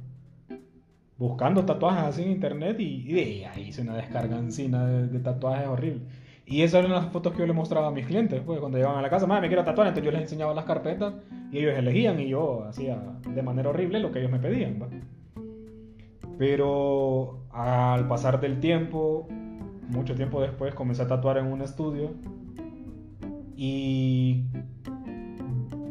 Buscando 1.19 1.65
tatuajes 1.65 2.05
así 2.05 2.23
en 2.23 2.33
internet 2.33 2.81
y, 2.81 3.45
ahí 3.45 3.69
hice 3.69 3.83
una 3.83 3.97
descargancina 3.97 4.87
de, 4.87 5.07
de 5.09 5.19
tatuajes 5.21 5.69
horrible. 5.69 6.03
Y 6.45 6.63
esas 6.63 6.81
eran 6.81 6.93
las 6.93 7.13
fotos 7.13 7.33
que 7.33 7.39
yo 7.39 7.47
le 7.47 7.53
mostraba 7.53 7.89
a 7.89 7.91
mis 7.91 8.07
clientes, 8.07 8.43
pues 8.45 8.59
cuando 8.59 8.77
llegaban 8.77 8.99
a 8.99 9.03
la 9.03 9.11
casa, 9.11 9.27
me 9.27 9.47
quiero 9.47 9.65
tatuar, 9.65 9.89
entonces 9.89 10.05
yo 10.05 10.11
les 10.11 10.23
enseñaba 10.23 10.53
las 10.55 10.65
carpetas 10.65 11.15
y 11.53 11.59
ellos 11.59 11.79
elegían 11.79 12.21
y 12.21 12.29
yo 12.29 12.65
hacía 12.65 13.01
de 13.27 13.43
manera 13.43 13.71
horrible 13.71 14.01
lo 14.01 14.11
que 14.11 14.19
ellos 14.19 14.31
me 14.31 14.39
pedían. 14.39 14.81
¿va? 14.83 14.89
Pero 16.39 17.45
al 17.53 18.09
pasar 18.09 18.41
del 18.41 18.59
tiempo, 18.59 19.29
mucho 19.89 20.15
tiempo 20.15 20.41
después, 20.41 20.75
comencé 20.75 21.03
a 21.03 21.07
tatuar 21.07 21.39
en 21.39 21.47
un 21.47 21.63
estudio 21.63 22.11
y 23.57 24.45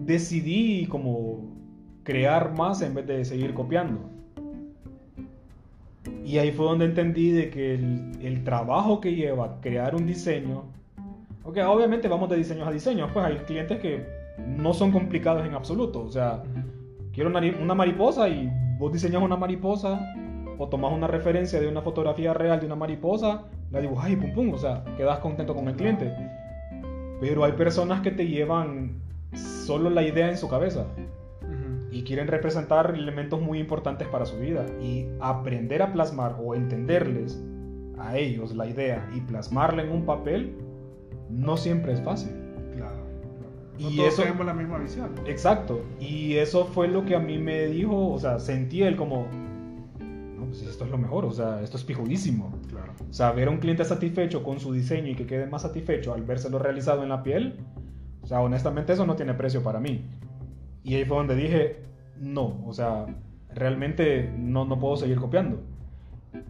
decidí 0.05 0.87
como 0.87 1.55
crear 2.03 2.53
más 2.53 2.81
en 2.81 2.93
vez 2.93 3.07
de 3.07 3.23
seguir 3.23 3.53
copiando. 3.53 4.09
Y 6.25 6.37
ahí 6.37 6.51
fue 6.51 6.65
donde 6.65 6.85
entendí 6.85 7.31
de 7.31 7.49
que 7.49 7.75
el, 7.75 8.11
el 8.21 8.43
trabajo 8.43 9.01
que 9.01 9.15
lleva 9.15 9.59
crear 9.61 9.95
un 9.95 10.05
diseño, 10.05 10.65
ok, 11.43 11.57
obviamente 11.67 12.07
vamos 12.07 12.29
de 12.29 12.37
diseños 12.37 12.67
a 12.67 12.71
diseños, 12.71 13.09
pues 13.11 13.25
hay 13.25 13.37
clientes 13.37 13.79
que 13.79 14.05
no 14.37 14.73
son 14.73 14.91
complicados 14.91 15.45
en 15.45 15.53
absoluto, 15.53 16.03
o 16.03 16.09
sea, 16.09 16.43
quiero 17.13 17.29
una, 17.29 17.41
una 17.61 17.75
mariposa 17.75 18.29
y 18.29 18.49
vos 18.77 18.91
diseñas 18.91 19.21
una 19.21 19.37
mariposa 19.37 19.99
o 20.57 20.67
tomas 20.67 20.93
una 20.93 21.07
referencia 21.07 21.59
de 21.59 21.67
una 21.67 21.81
fotografía 21.81 22.33
real 22.33 22.59
de 22.59 22.67
una 22.67 22.75
mariposa, 22.75 23.45
la 23.71 23.81
dibujas 23.81 24.11
y 24.11 24.15
pum 24.15 24.33
pum, 24.33 24.53
o 24.53 24.57
sea, 24.57 24.83
quedas 24.97 25.19
contento 25.19 25.55
con 25.55 25.67
el 25.67 25.75
cliente. 25.75 26.13
Pero 27.19 27.43
hay 27.43 27.53
personas 27.53 28.01
que 28.01 28.11
te 28.11 28.27
llevan 28.27 29.01
solo 29.33 29.89
la 29.89 30.03
idea 30.03 30.29
en 30.29 30.37
su 30.37 30.47
cabeza. 30.47 30.85
Y 31.91 32.03
quieren 32.03 32.27
representar 32.27 32.93
elementos 32.95 33.41
muy 33.41 33.59
importantes 33.59 34.07
para 34.07 34.25
su 34.25 34.37
vida 34.37 34.65
y 34.81 35.05
aprender 35.19 35.81
a 35.81 35.91
plasmar 35.91 36.37
o 36.41 36.55
entenderles 36.55 37.43
a 37.99 38.17
ellos 38.17 38.55
la 38.55 38.65
idea 38.67 39.07
y 39.15 39.19
plasmarla 39.21 39.83
en 39.83 39.91
un 39.91 40.05
papel 40.05 40.55
no 41.29 41.57
siempre 41.57 41.93
es 41.93 42.01
fácil. 42.01 42.31
Claro, 42.75 42.95
claro. 42.95 43.51
No 43.79 43.89
Y 43.89 43.95
todos 43.97 44.13
eso- 44.13 44.21
tenemos 44.23 44.45
la 44.45 44.53
misma 44.53 44.77
visión. 44.79 45.11
Exacto. 45.25 45.81
Y 45.99 46.35
eso 46.35 46.65
fue 46.65 46.87
lo 46.87 47.05
que 47.05 47.15
a 47.15 47.19
mí 47.19 47.37
me 47.37 47.65
dijo, 47.67 48.09
o 48.13 48.19
sea, 48.19 48.39
sentí 48.39 48.83
él 48.83 48.95
como, 48.95 49.27
no, 50.37 50.45
pues 50.45 50.61
esto 50.63 50.85
es 50.85 50.91
lo 50.91 50.97
mejor, 50.97 51.25
o 51.25 51.31
sea, 51.31 51.61
esto 51.61 51.77
es 51.77 51.83
pijudísimo. 51.83 52.51
Claro. 52.69 52.93
O 53.09 53.13
sea, 53.13 53.31
ver 53.33 53.49
a 53.49 53.51
un 53.51 53.57
cliente 53.57 53.83
satisfecho 53.85 54.43
con 54.43 54.59
su 54.59 54.71
diseño 54.73 55.09
y 55.11 55.15
que 55.15 55.25
quede 55.25 55.45
más 55.47 55.61
satisfecho 55.63 56.13
al 56.13 56.21
vérselo 56.23 56.57
realizado 56.57 57.03
en 57.03 57.09
la 57.09 57.21
piel, 57.23 57.57
o 58.23 58.27
sea, 58.27 58.39
honestamente 58.41 58.93
eso 58.93 59.05
no 59.05 59.15
tiene 59.15 59.33
precio 59.33 59.61
para 59.61 59.79
mí. 59.79 60.05
Y 60.83 60.95
ahí 60.95 61.05
fue 61.05 61.17
donde 61.17 61.35
dije, 61.35 61.77
no, 62.19 62.61
o 62.65 62.73
sea, 62.73 63.05
realmente 63.53 64.31
no, 64.37 64.65
no 64.65 64.79
puedo 64.79 64.97
seguir 64.97 65.17
copiando. 65.17 65.61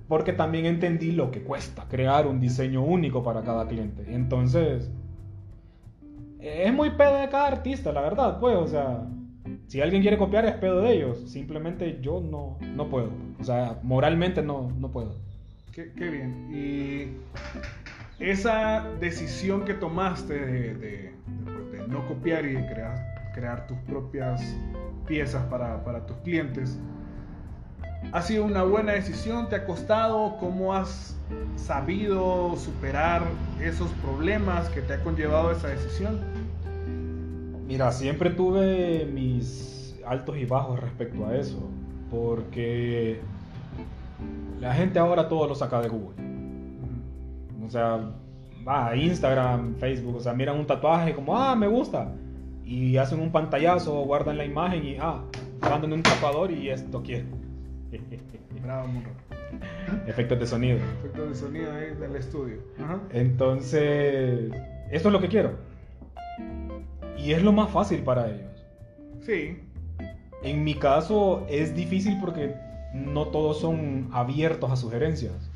Porque 0.08 0.34
también 0.34 0.66
entendí 0.66 1.12
lo 1.12 1.32
que 1.32 1.42
cuesta 1.42 1.88
crear 1.90 2.28
un 2.28 2.40
diseño 2.40 2.84
único 2.84 3.24
para 3.24 3.42
cada 3.44 3.68
cliente. 3.68 4.04
Entonces, 4.14 4.92
es 6.40 6.74
muy 6.74 6.92
pedo 6.92 7.18
de 7.18 7.30
cada 7.30 7.48
artista, 7.48 7.92
la 7.92 8.02
verdad, 8.02 8.40
pues, 8.40 8.56
o 8.56 8.68
sea, 8.68 9.08
si 9.68 9.82
alguien 9.82 10.02
quiere 10.02 10.18
copiar 10.18 10.46
es 10.46 10.54
pedo 10.54 10.82
de 10.82 10.94
ellos. 10.94 11.30
Simplemente 11.30 12.00
yo 12.02 12.22
no, 12.22 12.58
no 12.76 12.90
puedo. 12.90 13.10
O 13.40 13.44
sea, 13.44 13.80
moralmente 13.84 14.42
no, 14.42 14.72
no 14.80 14.92
puedo. 14.92 15.16
Qué, 15.72 15.92
qué 15.94 16.10
bien. 16.10 16.50
Y 16.54 18.24
esa 18.24 18.86
decisión 19.00 19.64
que 19.66 19.74
tomaste 19.74 20.34
de, 20.34 20.74
de- 20.76 21.12
pues, 21.72 21.88
no 21.88 22.06
copiar 22.08 22.46
y 22.46 22.54
de 22.54 22.66
crear, 22.68 23.11
crear 23.34 23.68
tus 23.68 23.78
propias 23.80 24.42
piezas 25.08 25.44
para, 25.46 25.84
para 25.84 26.06
tus 26.06 26.18
clientes, 26.18 26.80
¿ha 28.12 28.22
sido 28.22 28.46
una 28.46 28.64
buena 28.64 28.94
decisión? 28.94 29.50
¿Te 29.50 29.56
ha 29.56 29.66
costado? 29.66 30.38
¿Cómo 30.40 30.74
has 30.74 31.16
sabido 31.56 32.56
superar 32.58 33.24
esos 33.62 33.90
problemas 34.04 34.70
que 34.70 34.82
te 34.82 34.94
ha 34.94 35.04
conllevado 35.04 35.52
esa 35.52 35.70
decisión? 35.70 36.20
Mira, 37.68 37.92
siempre 37.92 38.30
tuve 38.32 39.06
mis 39.06 39.96
altos 40.06 40.38
y 40.38 40.46
bajos 40.46 40.80
respecto 40.80 41.26
a 41.26 41.38
eso, 41.38 41.70
porque 42.10 43.22
la 44.60 44.74
gente 44.74 45.00
ahora 45.00 45.30
todo 45.30 45.48
lo 45.48 45.56
saca 45.56 45.82
de 45.82 45.88
Google. 45.88 46.16
O 47.66 47.70
sea, 47.70 48.12
va 48.68 48.90
a 48.90 48.96
Instagram, 48.96 49.76
Facebook, 49.76 50.18
o 50.18 50.20
sea, 50.20 50.34
miran 50.34 50.60
un 50.60 50.68
tatuaje 50.68 51.14
como, 51.16 51.38
ah, 51.38 51.56
me 51.56 51.68
gusta, 51.68 52.12
y 52.72 52.98
hacen 52.98 53.20
un 53.20 53.34
pantallazo, 53.34 54.06
guardan 54.06 54.38
la 54.38 54.46
imagen 54.46 54.86
y, 54.86 54.96
ah, 54.98 55.22
mandan 55.60 55.92
un 55.92 56.02
tatuador 56.02 56.52
y 56.52 56.70
esto 56.70 57.04
quiero. 57.04 57.26
Bravo. 58.64 58.88
Efectos 60.08 60.40
de 60.40 60.48
sonido. 60.48 60.78
Efectos 60.78 61.30
de 61.30 61.36
sonido 61.36 61.74
ahí 61.74 61.94
del 62.00 62.16
estudio. 62.16 62.60
Ajá. 62.82 63.02
Entonces, 63.12 64.54
esto 64.90 65.10
es 65.10 65.12
lo 65.12 65.20
que 65.20 65.28
quiero. 65.28 65.52
Y 67.18 67.34
es 67.34 67.44
lo 67.44 67.52
más 67.52 67.70
fácil 67.72 68.04
para 68.04 68.30
ellos. 68.30 68.66
Sí, 69.20 69.60
En 70.42 70.64
mi 70.64 70.76
caso 70.76 71.46
es 71.50 71.76
difícil 71.76 72.18
porque 72.22 72.56
no 72.94 73.28
todos 73.28 73.60
son 73.60 74.08
abiertos 74.14 74.72
a 74.72 74.78
sugerencias. 74.78 75.52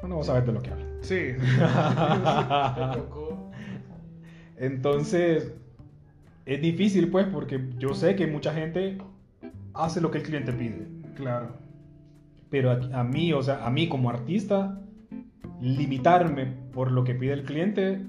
Bueno, 0.00 0.16
vos 0.16 0.26
sabés 0.26 0.46
de 0.46 0.52
lo 0.52 0.62
que 0.62 0.70
hablo. 0.70 0.84
sí. 1.02 1.32
Entonces, 4.56 5.52
es 6.46 6.60
difícil 6.60 7.10
pues 7.10 7.26
porque 7.26 7.70
yo 7.78 7.94
sé 7.94 8.16
que 8.16 8.26
mucha 8.26 8.52
gente 8.52 8.98
hace 9.72 10.00
lo 10.00 10.10
que 10.10 10.18
el 10.18 10.24
cliente 10.24 10.52
pide. 10.52 10.86
claro. 11.16 11.64
Pero 12.50 12.70
a, 12.70 13.00
a 13.00 13.02
mí, 13.02 13.32
o 13.32 13.42
sea, 13.42 13.66
a 13.66 13.70
mí 13.70 13.88
como 13.88 14.10
artista, 14.10 14.80
limitarme 15.60 16.46
por 16.72 16.92
lo 16.92 17.02
que 17.02 17.14
pide 17.14 17.32
el 17.32 17.42
cliente, 17.42 18.06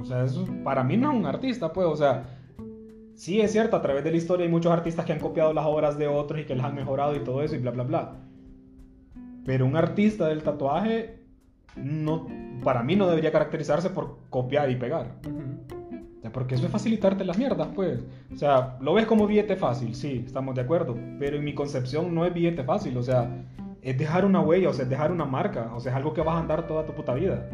o 0.00 0.04
sea, 0.04 0.24
eso 0.24 0.46
para 0.64 0.84
mí 0.84 0.96
no 0.96 1.12
es 1.12 1.18
un 1.18 1.26
artista, 1.26 1.72
pues, 1.72 1.86
o 1.86 1.96
sea, 1.96 2.24
sí 3.14 3.40
es 3.40 3.52
cierto, 3.52 3.76
a 3.76 3.82
través 3.82 4.04
de 4.04 4.10
la 4.10 4.16
historia 4.16 4.44
hay 4.44 4.50
muchos 4.50 4.72
artistas 4.72 5.04
que 5.04 5.12
han 5.12 5.18
copiado 5.18 5.52
las 5.52 5.66
obras 5.66 5.98
de 5.98 6.06
otros 6.06 6.40
y 6.40 6.44
que 6.44 6.54
las 6.54 6.66
han 6.66 6.74
mejorado 6.74 7.16
y 7.16 7.20
todo 7.20 7.42
eso 7.42 7.54
y 7.54 7.58
bla, 7.58 7.70
bla, 7.70 7.84
bla. 7.84 8.16
Pero 9.44 9.64
un 9.64 9.76
artista 9.76 10.28
del 10.28 10.42
tatuaje, 10.42 11.20
no, 11.76 12.26
para 12.62 12.82
mí 12.82 12.96
no 12.96 13.08
debería 13.08 13.32
caracterizarse 13.32 13.90
por 13.90 14.18
copiar 14.28 14.70
y 14.70 14.76
pegar. 14.76 15.18
O 15.22 15.62
sea, 15.62 15.85
porque 16.30 16.54
eso 16.54 16.66
es 16.66 16.72
facilitarte 16.72 17.24
las 17.24 17.38
mierdas, 17.38 17.68
pues. 17.74 18.00
O 18.32 18.36
sea, 18.36 18.76
lo 18.80 18.94
ves 18.94 19.06
como 19.06 19.26
billete 19.26 19.56
fácil, 19.56 19.94
sí, 19.94 20.22
estamos 20.26 20.54
de 20.54 20.62
acuerdo. 20.62 20.96
Pero 21.18 21.36
en 21.36 21.44
mi 21.44 21.54
concepción 21.54 22.14
no 22.14 22.24
es 22.24 22.34
billete 22.34 22.64
fácil, 22.64 22.96
o 22.96 23.02
sea, 23.02 23.28
es 23.82 23.96
dejar 23.98 24.24
una 24.24 24.40
huella, 24.40 24.70
o 24.70 24.72
sea, 24.72 24.84
es 24.84 24.90
dejar 24.90 25.12
una 25.12 25.24
marca, 25.24 25.72
o 25.74 25.80
sea, 25.80 25.92
es 25.92 25.96
algo 25.96 26.12
que 26.12 26.20
vas 26.20 26.36
a 26.36 26.40
andar 26.40 26.66
toda 26.66 26.84
tu 26.84 26.92
puta 26.92 27.14
vida. 27.14 27.48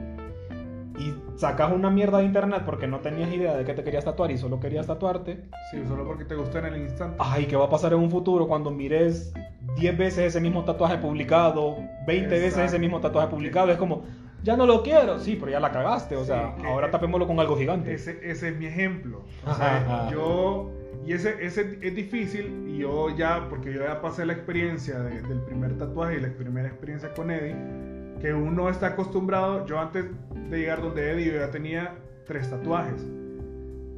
Y 0.98 1.14
sacas 1.36 1.72
una 1.72 1.90
mierda 1.90 2.18
de 2.18 2.24
internet 2.24 2.62
porque 2.64 2.86
no 2.86 3.00
tenías 3.00 3.32
idea 3.32 3.56
de 3.56 3.64
que 3.64 3.74
te 3.74 3.82
querías 3.82 4.04
tatuar 4.04 4.30
y 4.30 4.38
solo 4.38 4.60
querías 4.60 4.86
tatuarte. 4.86 5.44
Sí, 5.70 5.82
solo 5.88 6.06
porque 6.06 6.24
te 6.24 6.34
gustó 6.34 6.58
en 6.58 6.66
el 6.66 6.82
instante. 6.82 7.16
Ay, 7.18 7.46
¿qué 7.46 7.56
va 7.56 7.64
a 7.64 7.70
pasar 7.70 7.92
en 7.92 7.98
un 7.98 8.10
futuro 8.10 8.46
cuando 8.46 8.70
mires 8.70 9.32
10 9.76 9.98
veces 9.98 10.18
ese 10.26 10.40
mismo 10.40 10.64
tatuaje 10.64 10.98
publicado, 10.98 11.76
20 12.06 12.28
veces 12.28 12.44
Exacto. 12.44 12.66
ese 12.66 12.78
mismo 12.78 13.00
tatuaje 13.00 13.28
publicado? 13.28 13.70
Es 13.72 13.78
como, 13.78 14.02
ya 14.42 14.56
no 14.56 14.66
lo 14.66 14.82
quiero. 14.82 15.18
Sí, 15.18 15.36
pero 15.38 15.52
ya 15.52 15.60
la 15.60 15.70
cagaste, 15.72 16.16
o 16.16 16.24
sea, 16.24 16.54
Sí, 16.58 16.66
ahora 16.66 16.90
tapémoslo 16.90 17.26
con 17.26 17.38
algo 17.40 17.56
gigante. 17.56 17.94
Ese, 17.94 18.18
ese 18.22 18.48
es 18.50 18.56
mi 18.58 18.66
ejemplo. 18.66 19.22
O 19.46 19.50
Ajá, 19.50 19.56
sea, 19.56 19.76
ajá. 20.04 20.10
yo. 20.12 20.70
Y 21.04 21.12
ese, 21.14 21.44
ese 21.44 21.78
es 21.80 21.94
difícil. 21.94 22.64
Y 22.68 22.78
yo 22.78 23.10
ya, 23.16 23.48
porque 23.48 23.72
yo 23.72 23.80
ya 23.82 24.00
pasé 24.00 24.24
la 24.24 24.32
experiencia 24.34 24.98
de- 25.00 25.20
del 25.22 25.40
primer 25.40 25.76
tatuaje 25.78 26.16
y 26.16 26.20
la 26.20 26.28
primera 26.28 26.68
experiencia 26.68 27.12
con 27.14 27.30
Eddie, 27.30 27.56
que 28.20 28.32
uno 28.32 28.68
está 28.68 28.88
acostumbrado. 28.88 29.66
Yo 29.66 29.80
antes 29.80 30.04
de 30.50 30.58
llegar 30.58 30.80
donde 30.82 31.10
Eddie, 31.12 31.32
yo 31.32 31.38
ya 31.40 31.50
tenía 31.50 31.94
tres 32.26 32.48
tatuajes. 32.50 33.04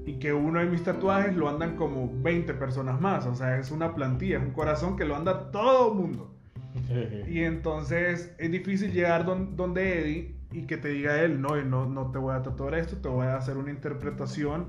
Y 0.06 0.18
que 0.18 0.32
uno 0.34 0.60
de 0.60 0.66
mis 0.66 0.82
tatuajes 0.82 1.34
lo 1.34 1.48
andan 1.48 1.76
como 1.76 2.10
20 2.22 2.52
personas 2.54 3.00
más. 3.00 3.26
O 3.26 3.34
sea, 3.34 3.58
es 3.58 3.70
una 3.70 3.94
plantilla, 3.94 4.36
es 4.38 4.42
un 4.42 4.50
corazón 4.52 4.96
que 4.96 5.04
lo 5.06 5.16
anda 5.16 5.50
todo 5.50 5.92
el 5.92 5.98
mundo. 5.98 6.30
Y 7.26 7.40
entonces 7.43 8.35
es 8.38 8.50
difícil 8.50 8.93
llegar 8.93 9.25
don- 9.25 9.57
donde 9.57 10.00
Eddie 10.00 10.35
y 10.52 10.66
que 10.66 10.76
te 10.76 10.88
diga 10.88 11.21
él, 11.23 11.40
no, 11.40 11.57
no, 11.64 11.87
no 11.87 12.11
te 12.11 12.19
voy 12.19 12.35
a 12.35 12.43
tatuar 12.43 12.75
esto, 12.75 12.97
te 12.99 13.09
voy 13.09 13.26
a 13.26 13.37
hacer 13.37 13.57
una 13.57 13.71
interpretación 13.71 14.66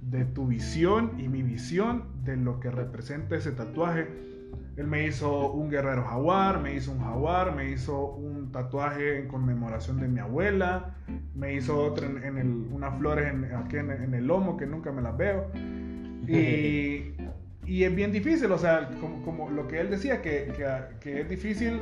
de 0.00 0.24
tu 0.24 0.46
visión 0.46 1.12
y 1.18 1.28
mi 1.28 1.42
visión 1.42 2.04
de 2.24 2.36
lo 2.36 2.60
que 2.60 2.70
representa 2.70 3.36
ese 3.36 3.52
tatuaje 3.52 4.08
Él 4.76 4.86
me 4.86 5.06
hizo 5.06 5.52
un 5.52 5.70
guerrero 5.70 6.04
jaguar, 6.04 6.60
me 6.60 6.74
hizo 6.74 6.92
un 6.92 7.00
jaguar, 7.00 7.54
me 7.54 7.70
hizo 7.70 8.06
un 8.14 8.52
tatuaje 8.52 9.18
en 9.18 9.28
conmemoración 9.28 10.00
de 10.00 10.08
mi 10.08 10.20
abuela, 10.20 10.96
me 11.34 11.54
hizo 11.54 11.78
otro 11.82 12.06
en, 12.06 12.22
en 12.22 12.38
el, 12.38 12.48
unas 12.70 12.96
flores 12.98 13.32
en, 13.32 13.44
aquí 13.54 13.76
en, 13.78 13.90
en 13.90 14.14
el 14.14 14.26
lomo 14.26 14.56
que 14.56 14.66
nunca 14.66 14.92
me 14.92 15.02
las 15.02 15.16
veo. 15.16 15.50
Y, 16.28 17.16
y 17.66 17.84
es 17.84 17.94
bien 17.94 18.12
difícil, 18.12 18.50
o 18.52 18.58
sea, 18.58 18.88
como, 19.00 19.22
como 19.22 19.50
lo 19.50 19.66
que 19.66 19.80
él 19.80 19.90
decía, 19.90 20.22
que, 20.22 20.52
que, 20.56 20.66
que 21.00 21.20
es 21.20 21.28
difícil 21.28 21.80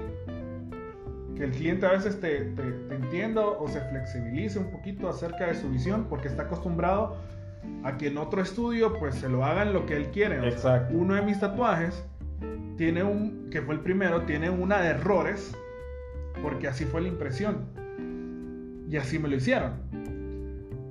que 1.36 1.44
el 1.44 1.50
cliente 1.50 1.84
a 1.86 1.92
veces 1.92 2.20
te, 2.20 2.40
te, 2.40 2.62
te 2.62 2.94
entienda 2.94 3.44
o 3.44 3.68
se 3.68 3.80
flexibilice 3.80 4.58
un 4.58 4.70
poquito 4.70 5.08
acerca 5.08 5.46
de 5.46 5.54
su 5.54 5.68
visión 5.68 6.06
porque 6.08 6.28
está 6.28 6.44
acostumbrado 6.44 7.16
a 7.82 7.96
que 7.96 8.08
en 8.08 8.18
otro 8.18 8.40
estudio 8.40 8.94
pues 8.98 9.16
se 9.16 9.28
lo 9.28 9.44
hagan 9.44 9.72
lo 9.72 9.84
que 9.84 9.96
él 9.96 10.10
quiere. 10.10 10.38
O 10.38 10.42
sea, 10.42 10.50
Exacto. 10.50 10.94
uno 10.96 11.14
de 11.14 11.22
mis 11.22 11.40
tatuajes 11.40 12.04
tiene 12.76 13.02
un, 13.02 13.48
que 13.50 13.62
fue 13.62 13.74
el 13.74 13.80
primero, 13.80 14.22
tiene 14.22 14.50
una 14.50 14.80
de 14.80 14.90
errores 14.90 15.54
porque 16.42 16.68
así 16.68 16.84
fue 16.84 17.02
la 17.02 17.08
impresión 17.08 17.66
y 18.88 18.96
así 18.96 19.18
me 19.18 19.28
lo 19.28 19.36
hicieron. 19.36 19.72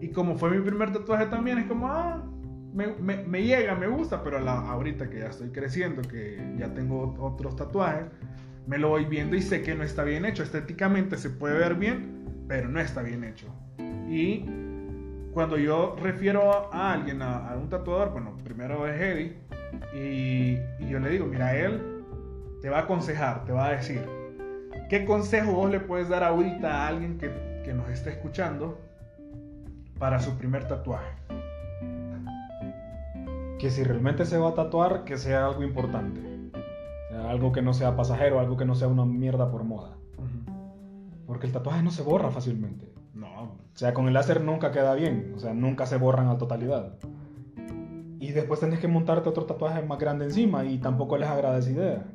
Y 0.02 0.10
como 0.10 0.36
fue 0.36 0.52
mi 0.52 0.62
primer 0.62 0.92
tatuaje 0.92 1.28
también, 1.28 1.60
es 1.60 1.66
como, 1.66 1.88
ah, 1.88 2.22
me, 2.74 3.44
llega, 3.44 3.76
me 3.76 3.88
gusta, 3.88 4.24
pero 4.24 4.40
la- 4.40 4.60
ahorita 4.70 5.10
que 5.10 5.20
ya 5.20 5.28
estoy 5.28 5.50
creciendo, 5.50 6.02
que 6.02 6.38
ya 6.58 6.74
tengo 6.74 7.16
otros 7.20 7.56
tatuajes, 7.56 8.06
me 8.66 8.78
lo 8.78 8.90
voy 8.90 9.06
viendo 9.06 9.36
y 9.36 9.42
sé 9.42 9.62
que 9.62 9.76
no 9.76 9.84
está 9.84 10.04
bien 10.04 10.26
hecho. 10.26 10.44
Estéticamente 10.44 11.18
se 11.18 11.30
puede 11.30 11.58
ver 11.58 11.76
bien, 11.76 12.46
pero 12.48 12.70
no 12.70 12.80
está 12.80 13.02
bien 13.02 13.24
hecho. 13.24 13.48
Y 14.10 14.46
cuando 15.34 15.58
yo 15.58 15.96
refiero 16.02 16.72
a 16.74 16.94
alguien, 16.94 17.22
a, 17.22 17.56
un 17.56 17.70
tatuador, 17.70 18.12
bueno, 18.12 18.38
primero 18.44 18.88
es 18.88 19.00
Eddie, 19.02 19.38
y, 19.94 20.84
y 20.84 20.90
yo 20.90 21.00
le 21.00 21.10
digo, 21.10 21.26
mira, 21.26 21.56
él 21.56 21.82
te 22.62 22.70
va 22.70 22.80
a 22.80 22.82
aconsejar, 22.82 23.44
te 23.46 23.52
va 23.52 23.68
a 23.68 23.72
decir, 23.74 24.02
¿qué 24.90 25.06
consejo 25.06 25.52
vos 25.52 25.70
le 25.72 25.80
puedes 25.80 26.10
dar 26.10 26.24
ahorita 26.24 26.84
a 26.84 26.88
alguien 26.88 27.18
que, 27.18 27.30
que 27.66 27.74
nos 27.74 27.90
esté 27.90 28.12
escuchando 28.12 28.80
para 30.00 30.20
su 30.20 30.38
primer 30.38 30.68
tatuaje? 30.68 31.12
Que 33.64 33.72
si 33.72 33.82
realmente 33.86 34.26
se 34.26 34.38
va 34.38 34.50
a 34.50 34.54
tatuar, 34.56 35.06
que 35.06 35.18
sea 35.18 35.46
algo 35.46 35.64
importante. 35.64 36.20
O 36.54 37.14
sea, 37.14 37.30
algo 37.30 37.54
que 37.54 37.62
no 37.62 37.74
sea 37.74 37.96
pasajero, 37.96 38.42
algo 38.42 38.58
que 38.58 38.66
no 38.66 38.76
sea 38.76 38.90
una 38.90 39.06
mierda 39.06 39.50
por 39.50 39.64
moda. 39.64 39.96
Porque 41.26 41.48
el 41.48 41.54
tatuaje 41.54 41.82
no 41.82 41.90
se 41.90 42.04
borra 42.04 42.30
fácilmente. 42.30 42.92
No, 43.14 43.44
O 43.44 43.50
sea, 43.76 43.94
con 43.94 44.08
el 44.10 44.14
láser 44.16 44.42
nunca 44.42 44.72
queda 44.74 44.94
bien. 44.96 45.32
O 45.34 45.40
sea, 45.40 45.54
nunca 45.54 45.86
se 45.86 45.96
borran 45.98 46.28
a 46.28 46.38
totalidad. 46.38 46.98
Y 48.20 48.34
después 48.34 48.60
tenés 48.60 48.80
que 48.80 48.90
montarte 48.90 49.30
otro 49.30 49.46
tatuaje 49.46 49.82
más 49.82 49.98
grande 49.98 50.26
encima 50.26 50.66
y 50.66 50.78
tampoco 50.80 51.18
les 51.18 51.30
agrada 51.30 51.58
esa 51.58 51.72
idea. 51.72 52.06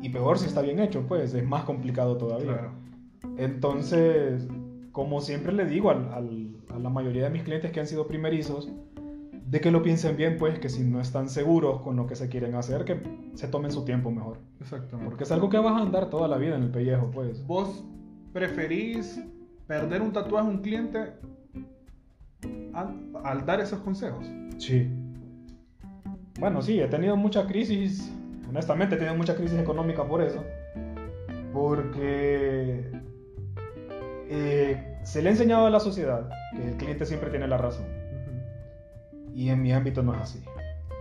Y 0.00 0.10
peor 0.10 0.38
si 0.38 0.46
está 0.46 0.60
bien 0.62 0.78
hecho, 0.78 1.04
pues 1.08 1.34
es 1.34 1.44
más 1.44 1.64
complicado 1.64 2.16
todavía. 2.18 2.52
claro. 2.52 2.70
Entonces, 3.36 4.46
como 4.92 5.20
siempre 5.20 5.52
le 5.52 5.64
digo 5.66 5.90
al- 5.90 6.12
al- 6.12 6.56
a 6.72 6.78
la 6.78 6.88
mayoría 6.88 7.24
de 7.24 7.30
mis 7.30 7.42
clientes 7.42 7.72
que 7.72 7.80
han 7.80 7.86
sido 7.88 8.06
primerizos, 8.06 8.70
de 9.46 9.60
que 9.60 9.70
lo 9.70 9.82
piensen 9.82 10.16
bien, 10.16 10.36
pues 10.38 10.58
que 10.58 10.68
si 10.68 10.82
no 10.82 11.00
están 11.00 11.28
seguros 11.28 11.82
con 11.82 11.96
lo 11.96 12.06
que 12.06 12.16
se 12.16 12.28
quieren 12.28 12.54
hacer, 12.54 12.84
que 12.84 13.02
se 13.34 13.48
tomen 13.48 13.70
su 13.70 13.84
tiempo 13.84 14.10
mejor. 14.10 14.38
Exactamente. 14.60 15.04
Porque 15.04 15.24
es 15.24 15.32
algo 15.32 15.48
que 15.48 15.58
vas 15.58 15.78
a 15.78 15.82
andar 15.82 16.10
toda 16.10 16.28
la 16.28 16.38
vida 16.38 16.56
en 16.56 16.62
el 16.62 16.70
pellejo, 16.70 17.10
pues. 17.10 17.46
¿Vos 17.46 17.84
preferís 18.32 19.20
perder 19.66 20.02
un 20.02 20.12
tatuaje 20.12 20.48
a 20.48 20.50
un 20.50 20.58
cliente 20.58 21.12
al, 22.72 23.10
al 23.24 23.46
dar 23.46 23.60
esos 23.60 23.80
consejos? 23.80 24.26
Sí. 24.58 24.90
Bueno, 26.38 26.62
sí, 26.62 26.80
he 26.80 26.88
tenido 26.88 27.16
mucha 27.16 27.46
crisis, 27.46 28.10
honestamente 28.48 28.94
he 28.94 28.98
tenido 28.98 29.16
mucha 29.16 29.36
crisis 29.36 29.58
económica 29.58 30.04
por 30.04 30.22
eso, 30.22 30.42
porque 31.52 32.90
eh, 34.28 34.98
se 35.04 35.22
le 35.22 35.28
ha 35.28 35.32
enseñado 35.32 35.66
a 35.66 35.70
la 35.70 35.78
sociedad 35.78 36.28
que 36.56 36.68
el 36.68 36.76
cliente 36.76 37.06
siempre 37.06 37.30
tiene 37.30 37.46
la 37.46 37.58
razón, 37.58 37.84
y 39.34 39.48
en 39.48 39.62
mi 39.62 39.72
ámbito 39.72 40.02
no 40.02 40.14
es 40.14 40.20
así. 40.20 40.42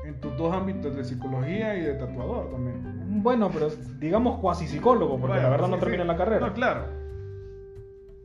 En 0.06 0.20
tus 0.20 0.36
dos 0.38 0.54
ámbitos 0.54 0.96
de 0.96 1.04
psicología 1.04 1.76
y 1.76 1.82
de 1.82 1.94
tatuador 1.94 2.50
también. 2.52 3.22
Bueno, 3.24 3.50
pero 3.54 3.70
digamos 4.00 4.40
cuasi 4.40 4.68
psicólogo, 4.68 5.12
porque 5.20 5.34
Bueno, 5.34 5.44
la 5.44 5.50
verdad 5.50 5.66
sí, 5.66 5.72
no 5.72 5.78
sí. 5.78 5.84
termina 5.84 6.04
la 6.04 6.16
carrera. 6.18 6.48
No, 6.48 6.54
claro. 6.54 6.86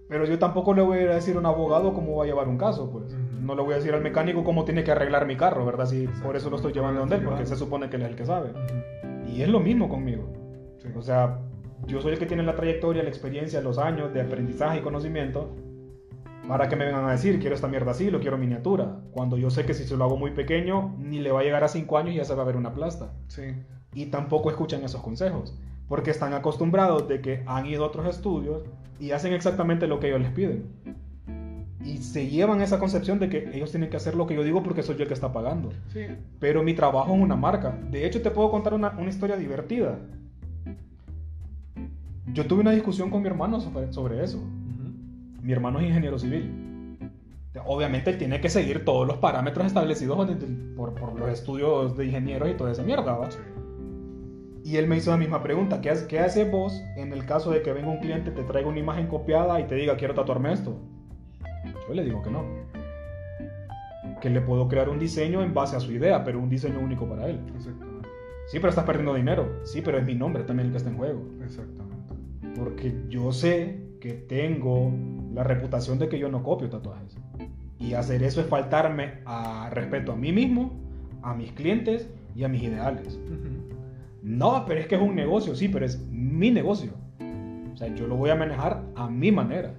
Pero 0.08 0.24
yo 0.24 0.38
tampoco 0.38 0.72
le 0.72 0.82
voy 0.82 0.98
a 1.00 1.14
decir 1.14 1.36
a 1.36 1.40
un 1.40 1.46
abogado 1.46 1.92
cómo 1.92 2.16
va 2.16 2.24
a 2.24 2.26
llevar 2.26 2.48
un 2.48 2.56
caso, 2.56 2.90
pues. 2.90 3.12
Ujú. 3.12 3.44
No 3.44 3.54
le 3.54 3.62
voy 3.62 3.72
a 3.74 3.76
decir 3.76 3.92
al 3.92 4.02
mecánico 4.02 4.44
cómo 4.44 4.64
tiene 4.64 4.84
que 4.84 4.92
arreglar 4.92 5.26
mi 5.26 5.36
carro, 5.36 5.66
¿verdad? 5.66 5.86
Si 5.86 6.04
Exacto. 6.04 6.26
por 6.26 6.36
eso 6.36 6.48
lo 6.50 6.56
estoy 6.56 6.72
llevando 6.72 7.00
donde 7.00 7.16
él, 7.16 7.22
porque 7.24 7.44
se 7.44 7.56
supone 7.56 7.90
que 7.90 7.96
él 7.96 8.02
es 8.02 8.08
el 8.10 8.16
que 8.16 8.24
sabe. 8.24 8.50
Y 9.28 9.42
es 9.42 9.48
lo 9.48 9.60
mismo 9.60 9.88
conmigo. 9.88 10.24
Sí. 10.78 10.88
O 10.96 11.02
sea, 11.02 11.40
yo 11.86 12.00
soy 12.00 12.12
el 12.14 12.18
que 12.18 12.26
tiene 12.26 12.42
la 12.44 12.54
trayectoria, 12.54 13.02
la 13.02 13.08
experiencia, 13.08 13.60
los 13.60 13.78
años 13.78 14.14
de 14.14 14.20
aprendizaje 14.22 14.78
y 14.78 14.82
conocimiento 14.82 15.50
para 16.48 16.68
que 16.68 16.76
me 16.76 16.84
vengan 16.84 17.04
a 17.04 17.12
decir, 17.12 17.38
quiero 17.38 17.54
esta 17.54 17.68
mierda 17.68 17.90
así, 17.90 18.10
lo 18.10 18.20
quiero 18.20 18.38
miniatura. 18.38 19.00
Cuando 19.12 19.36
yo 19.36 19.50
sé 19.50 19.64
que 19.64 19.74
si 19.74 19.84
se 19.84 19.96
lo 19.96 20.04
hago 20.04 20.16
muy 20.16 20.30
pequeño, 20.30 20.94
ni 20.98 21.18
le 21.18 21.32
va 21.32 21.40
a 21.40 21.42
llegar 21.42 21.64
a 21.64 21.68
5 21.68 21.98
años 21.98 22.14
y 22.14 22.16
ya 22.18 22.24
se 22.24 22.34
va 22.34 22.42
a 22.42 22.46
ver 22.46 22.56
una 22.56 22.74
plasta. 22.74 23.12
sí. 23.28 23.42
Y 23.94 24.06
tampoco 24.06 24.50
escuchan 24.50 24.84
esos 24.84 25.00
consejos, 25.00 25.54
porque 25.88 26.10
están 26.10 26.34
acostumbrados 26.34 27.08
de 27.08 27.22
que 27.22 27.42
han 27.46 27.64
ido 27.64 27.82
a 27.82 27.86
otros 27.86 28.06
estudios 28.14 28.62
y 29.00 29.12
hacen 29.12 29.32
exactamente 29.32 29.86
lo 29.86 30.00
que 30.00 30.08
ellos 30.08 30.20
les 30.20 30.32
piden. 30.32 30.66
Y 31.82 31.98
se 31.98 32.28
llevan 32.28 32.60
esa 32.60 32.78
concepción 32.78 33.18
de 33.20 33.30
que 33.30 33.48
ellos 33.54 33.70
tienen 33.70 33.88
que 33.88 33.96
hacer 33.96 34.14
lo 34.14 34.26
que 34.26 34.34
yo 34.34 34.42
digo 34.42 34.62
porque 34.62 34.82
soy 34.82 34.96
yo 34.96 35.02
el 35.04 35.08
que 35.08 35.14
está 35.14 35.32
pagando. 35.32 35.70
Sí. 35.94 36.08
Pero 36.40 36.62
mi 36.62 36.74
trabajo 36.74 37.14
es 37.14 37.22
una 37.22 37.36
marca. 37.36 37.78
De 37.90 38.04
hecho, 38.04 38.20
te 38.20 38.30
puedo 38.30 38.50
contar 38.50 38.74
una, 38.74 38.90
una 38.98 39.08
historia 39.08 39.36
divertida. 39.36 39.98
Yo 42.34 42.46
tuve 42.46 42.60
una 42.60 42.72
discusión 42.72 43.08
con 43.08 43.22
mi 43.22 43.28
hermano 43.28 43.60
sobre, 43.60 43.90
sobre 43.94 44.22
eso. 44.22 44.42
Mi 45.46 45.52
hermano 45.52 45.78
es 45.78 45.86
ingeniero 45.86 46.18
civil. 46.18 46.98
Obviamente 47.64 48.10
él 48.10 48.18
tiene 48.18 48.40
que 48.40 48.48
seguir 48.48 48.84
todos 48.84 49.06
los 49.06 49.18
parámetros 49.18 49.68
establecidos 49.68 50.28
por, 50.76 50.94
por 50.94 51.16
los 51.16 51.30
estudios 51.30 51.96
de 51.96 52.06
ingenieros 52.06 52.50
y 52.50 52.54
toda 52.54 52.72
esa 52.72 52.82
mierda, 52.82 53.16
¿va? 53.16 53.30
Sí. 53.30 53.38
Y 54.64 54.76
él 54.76 54.88
me 54.88 54.96
hizo 54.96 55.12
la 55.12 55.16
misma 55.16 55.44
pregunta. 55.44 55.80
¿Qué, 55.80 55.94
qué 56.08 56.18
haces 56.18 56.50
vos 56.50 56.82
en 56.96 57.12
el 57.12 57.24
caso 57.26 57.52
de 57.52 57.62
que 57.62 57.72
venga 57.72 57.88
un 57.88 57.98
cliente, 57.98 58.32
te 58.32 58.42
traiga 58.42 58.68
una 58.68 58.80
imagen 58.80 59.06
copiada 59.06 59.60
y 59.60 59.68
te 59.68 59.76
diga 59.76 59.96
quiero 59.96 60.14
tatuarme 60.14 60.52
esto? 60.52 60.76
Yo 61.86 61.94
le 61.94 62.02
digo 62.02 62.20
que 62.22 62.30
no. 62.32 62.44
Que 64.20 64.30
le 64.30 64.40
puedo 64.40 64.66
crear 64.66 64.88
un 64.88 64.98
diseño 64.98 65.42
en 65.42 65.54
base 65.54 65.76
a 65.76 65.80
su 65.80 65.92
idea, 65.92 66.24
pero 66.24 66.40
un 66.40 66.48
diseño 66.48 66.80
único 66.80 67.08
para 67.08 67.28
él. 67.28 67.38
Exactamente. 67.54 68.08
Sí, 68.48 68.58
pero 68.58 68.70
estás 68.70 68.84
perdiendo 68.84 69.14
dinero. 69.14 69.60
Sí, 69.62 69.80
pero 69.80 69.96
es 69.96 70.04
mi 70.04 70.16
nombre 70.16 70.42
también 70.42 70.66
el 70.66 70.72
que 70.72 70.78
está 70.78 70.90
en 70.90 70.96
juego. 70.96 71.22
Exactamente. 71.44 72.14
Porque 72.56 72.92
yo 73.08 73.30
sé 73.30 73.86
que 74.00 74.12
tengo 74.12 74.92
la 75.36 75.44
reputación 75.44 75.98
de 75.98 76.08
que 76.08 76.18
yo 76.18 76.30
no 76.30 76.42
copio 76.42 76.70
tatuajes. 76.70 77.14
Y 77.78 77.92
hacer 77.92 78.22
eso 78.22 78.40
es 78.40 78.46
faltarme 78.46 79.20
a 79.26 79.68
respeto 79.70 80.12
a 80.12 80.16
mí 80.16 80.32
mismo, 80.32 80.72
a 81.22 81.34
mis 81.34 81.52
clientes 81.52 82.10
y 82.34 82.44
a 82.44 82.48
mis 82.48 82.62
ideales. 82.62 83.20
No, 84.22 84.64
pero 84.66 84.80
es 84.80 84.86
que 84.86 84.94
es 84.94 85.02
un 85.02 85.14
negocio, 85.14 85.54
sí, 85.54 85.68
pero 85.68 85.84
es 85.84 86.00
mi 86.08 86.50
negocio. 86.50 86.92
O 87.70 87.76
sea, 87.76 87.94
yo 87.94 88.06
lo 88.06 88.16
voy 88.16 88.30
a 88.30 88.34
manejar 88.34 88.82
a 88.96 89.10
mi 89.10 89.30
manera. 89.30 89.74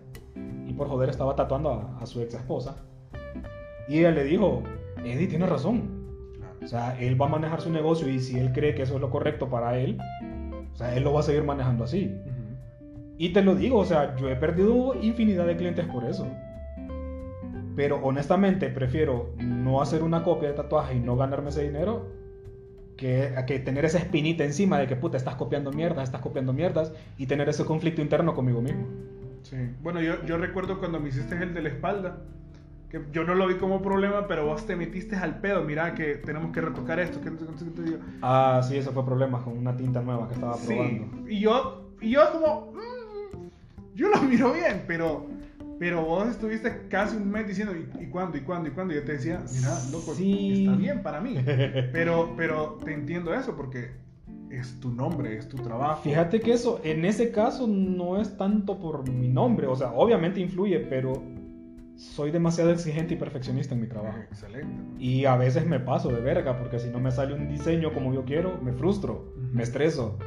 Y 0.67 0.73
por 0.73 0.89
joder 0.89 1.09
estaba 1.09 1.35
tatuando 1.35 1.71
a, 1.71 1.97
a 1.99 2.05
su 2.05 2.21
ex 2.21 2.35
esposa. 2.35 2.77
Y 3.89 3.97
ella 3.97 4.11
le 4.11 4.25
dijo, 4.25 4.61
Eddie 5.03 5.25
tiene 5.25 5.47
razón. 5.47 6.05
O 6.63 6.67
sea, 6.67 6.99
él 6.99 7.19
va 7.19 7.25
a 7.25 7.29
manejar 7.29 7.61
su 7.61 7.71
negocio 7.71 8.07
y 8.07 8.19
si 8.19 8.37
él 8.37 8.53
cree 8.53 8.75
que 8.75 8.83
eso 8.83 8.95
es 8.95 9.01
lo 9.01 9.09
correcto 9.09 9.49
para 9.49 9.79
él, 9.79 9.97
o 10.71 10.75
sea, 10.75 10.95
él 10.95 11.03
lo 11.03 11.13
va 11.13 11.21
a 11.21 11.23
seguir 11.23 11.43
manejando 11.43 11.83
así. 11.83 12.15
Y 13.17 13.29
te 13.29 13.41
lo 13.41 13.55
digo, 13.55 13.79
o 13.79 13.85
sea, 13.85 14.15
yo 14.15 14.29
he 14.29 14.35
perdido 14.35 14.93
infinidad 15.01 15.45
de 15.47 15.57
clientes 15.57 15.85
por 15.85 16.03
eso. 16.03 16.27
Pero 17.75 17.97
honestamente 18.03 18.69
prefiero 18.69 19.31
no 19.37 19.81
hacer 19.81 20.01
una 20.03 20.23
copia 20.23 20.49
de 20.49 20.55
tatuaje 20.55 20.95
y 20.95 20.99
no 20.99 21.15
ganarme 21.15 21.49
ese 21.49 21.63
dinero 21.63 22.07
que, 22.95 23.33
a 23.37 23.45
que 23.45 23.59
tener 23.59 23.85
esa 23.85 23.99
espinita 23.99 24.43
encima 24.43 24.79
de 24.79 24.87
que 24.87 24.95
puta 24.95 25.17
estás 25.17 25.35
copiando 25.35 25.71
mierdas, 25.71 26.05
estás 26.05 26.21
copiando 26.21 26.53
mierdas 26.53 26.91
y 27.17 27.27
tener 27.27 27.47
ese 27.49 27.65
conflicto 27.65 28.01
interno 28.01 28.33
conmigo 28.33 28.61
mismo. 28.61 28.87
Sí. 29.43 29.57
Bueno, 29.83 30.01
yo, 30.01 30.23
yo 30.25 30.37
recuerdo 30.37 30.79
cuando 30.79 30.99
me 30.99 31.09
hiciste 31.09 31.35
el 31.41 31.53
de 31.53 31.61
la 31.61 31.69
espalda, 31.69 32.17
que 32.89 33.01
yo 33.11 33.23
no 33.23 33.35
lo 33.35 33.47
vi 33.47 33.55
como 33.55 33.81
problema, 33.81 34.27
pero 34.27 34.45
vos 34.47 34.65
te 34.65 34.75
metiste 34.75 35.15
al 35.15 35.39
pedo, 35.39 35.63
mira 35.63 35.93
que 35.93 36.15
tenemos 36.15 36.51
que 36.51 36.61
retocar 36.61 36.99
esto, 36.99 37.21
que 37.21 37.29
te 37.29 37.83
digo. 37.83 37.97
Ah, 38.23 38.61
sí, 38.67 38.77
eso 38.77 38.91
fue 38.91 39.05
problema 39.05 39.43
con 39.43 39.55
una 39.55 39.77
tinta 39.77 40.01
nueva 40.01 40.27
que 40.27 40.33
estaba 40.33 40.55
Sí, 40.55 40.73
probando. 40.73 41.29
y 41.29 41.39
yo, 41.41 41.91
y 42.01 42.09
yo 42.11 42.21
como, 42.31 42.71
mm, 42.71 42.96
yo 43.97 44.09
lo 44.09 44.21
miro 44.21 44.53
bien, 44.53 44.83
pero, 44.87 45.25
pero 45.79 46.05
vos 46.05 46.27
estuviste 46.29 46.87
casi 46.89 47.17
un 47.17 47.29
mes 47.29 47.47
diciendo, 47.47 47.73
¿y, 47.75 48.03
y 48.03 48.07
cuándo, 48.07 48.37
y 48.37 48.41
cuándo, 48.41 48.69
y 48.69 48.71
cuándo? 48.71 48.93
Y 48.93 48.97
yo 48.97 49.03
te 49.03 49.13
decía, 49.13 49.43
mira, 49.53 49.77
loco, 49.91 50.13
Sí. 50.13 50.63
está 50.65 50.75
bien 50.77 51.01
para 51.03 51.19
mí, 51.19 51.35
pero, 51.91 52.33
pero 52.37 52.79
te 52.85 52.93
entiendo 52.93 53.33
eso, 53.33 53.55
porque 53.55 53.91
es 54.49 54.79
tu 54.79 54.91
nombre, 54.91 55.37
es 55.37 55.49
tu 55.49 55.57
trabajo. 55.57 56.01
Fíjate 56.03 56.39
que 56.39 56.53
eso, 56.53 56.79
en 56.83 57.03
ese 57.03 57.31
caso, 57.31 57.67
no 57.67 58.21
es 58.21 58.37
tanto 58.37 58.79
por 58.79 59.09
mi 59.09 59.27
nombre, 59.27 59.67
o 59.67 59.75
sea, 59.75 59.91
obviamente 59.91 60.39
influye, 60.39 60.79
pero 60.79 61.13
soy 61.95 62.29
demasiado 62.31 62.69
exigente 62.71 63.15
y 63.15 63.17
perfeccionista 63.17 63.73
en 63.73 63.81
mi 63.81 63.87
trabajo. 63.87 64.19
Excelente. 64.29 64.67
Y 64.99 65.25
a 65.25 65.35
veces 65.35 65.65
me 65.65 65.79
paso 65.79 66.09
de 66.09 66.21
verga, 66.21 66.57
porque 66.59 66.77
si 66.79 66.89
no 66.89 66.99
me 66.99 67.09
sale 67.11 67.33
un 67.33 67.49
diseño 67.49 67.91
como 67.91 68.13
yo 68.13 68.23
quiero, 68.23 68.59
me 68.61 68.71
frustro, 68.71 69.33
me 69.51 69.63
estreso. 69.63 70.17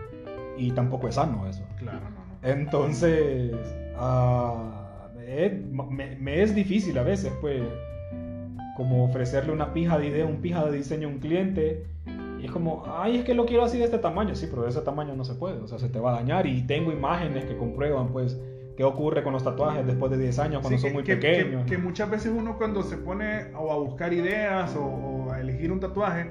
Y 0.59 0.73
tampoco 0.73 1.07
es 1.09 1.15
sano 1.15 1.47
eso. 1.49 1.65
Claro, 1.79 2.11
no. 2.11 2.20
Entonces, 2.43 3.53
ah, 3.97 5.09
me, 5.17 5.51
me- 5.91 6.17
me 6.17 6.43
es 6.43 6.55
difícil 6.55 6.97
a 6.99 7.03
veces, 7.03 7.33
pues, 7.41 7.63
como 8.77 9.05
ofrecerle 9.05 9.53
una 9.53 9.73
pija 9.75 9.99
de 9.99 10.09
idea, 10.09 10.25
un 10.27 10.41
pija 10.41 10.65
de 10.65 10.77
diseño 10.77 11.09
a 11.09 11.11
un 11.11 11.19
cliente. 11.19 11.87
Y 12.41 12.47
es 12.47 12.51
como, 12.51 12.85
ay, 12.87 13.19
es 13.19 13.25
que 13.25 13.35
lo 13.35 13.45
quiero 13.45 13.65
así 13.65 13.77
de 13.79 13.85
este 13.85 13.99
tamaño. 13.99 14.35
Sí, 14.35 14.47
pero 14.49 14.63
de 14.63 14.71
ese 14.71 14.81
tamaño 14.81 15.15
no 15.15 15.25
se 15.25 15.35
puede. 15.35 15.59
O 15.61 15.67
sea, 15.69 15.79
se 15.79 15.89
te 15.91 15.99
va 15.99 16.13
a 16.13 16.15
dañar. 16.17 16.47
Y 16.47 16.63
tengo 16.63 16.91
imágenes 16.91 17.45
que 17.45 17.57
comprueban, 17.57 18.09
pues, 18.13 18.41
qué 18.79 18.85
ocurre 18.85 19.23
con 19.23 19.35
los 19.35 19.45
tatuajes 19.45 19.87
después 19.87 20.11
de 20.11 20.17
10 20.17 20.39
años 20.39 20.63
cuando 20.63 20.79
Sí, 20.79 20.83
son 20.83 20.91
que- 20.91 20.95
muy 20.95 21.03
que- 21.05 21.17
pequeños. 21.17 21.65
Que, 21.65 21.73
que 21.73 21.79
muchas 21.79 22.09
veces 22.11 22.33
uno 22.35 22.57
cuando 22.57 22.83
se 22.83 22.97
pone 22.97 23.53
o 23.55 23.71
a 23.71 23.77
buscar 23.77 24.15
ideas 24.15 24.75
o, 24.75 24.83
o 24.87 25.33
a 25.33 25.41
elegir 25.41 25.71
un 25.71 25.81
tatuaje, 25.81 26.31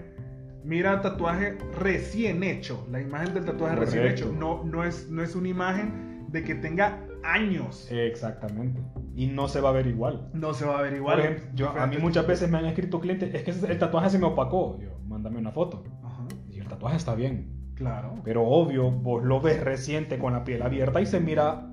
mira 0.64 1.02
tatuaje 1.02 1.58
recién 1.80 2.44
hecho, 2.44 2.86
la 2.92 3.02
imagen 3.02 3.34
del 3.34 3.46
tatuaje 3.46 3.76
recién 3.76 4.04
Correcto. 4.04 4.26
hecho. 4.30 4.36
No, 4.38 4.64
no, 4.64 4.84
es, 4.84 5.10
no 5.10 5.22
es 5.24 5.36
una 5.36 5.48
imagen 5.50 6.26
de 6.30 6.44
que 6.44 6.56
tenga 6.56 7.00
años. 7.24 7.88
Exactamente. 7.92 8.82
Y 9.16 9.28
no 9.28 9.48
se 9.48 9.62
va 9.62 9.70
a 9.70 9.72
ver 9.74 9.88
igual. 9.88 10.30
No 10.34 10.54
se 10.54 10.66
va 10.66 10.80
a 10.80 10.82
ver 10.82 10.94
igual. 10.94 11.18
Por 11.18 11.26
ejemplo, 11.26 11.50
yo, 11.56 11.70
a 11.70 11.88
mí 11.88 11.98
muchas 11.98 12.26
veces 12.28 12.50
me 12.50 12.58
han 12.58 12.66
escrito 12.66 13.00
clientes, 13.00 13.34
es 13.34 13.44
que 13.44 13.72
el 13.72 13.80
tatuaje 13.80 14.10
se 14.10 14.20
me 14.20 14.26
opacó. 14.28 14.78
Yo, 14.80 14.90
mándame 15.08 15.38
una 15.40 15.52
foto. 15.52 15.84
Ajá, 16.04 16.24
Y 16.50 16.60
el 16.60 16.68
tatuaje 16.68 16.98
está 16.98 17.16
bien. 17.16 17.72
claro. 17.76 18.16
Pero 18.24 18.44
obvio, 18.46 18.92
vos 18.92 19.24
lo 19.24 19.42
ves 19.42 19.62
reciente 19.62 20.18
con 20.20 20.34
la 20.34 20.44
piel 20.44 20.62
abierta 20.62 21.02
y 21.02 21.06
se 21.06 21.20
mira 21.20 21.66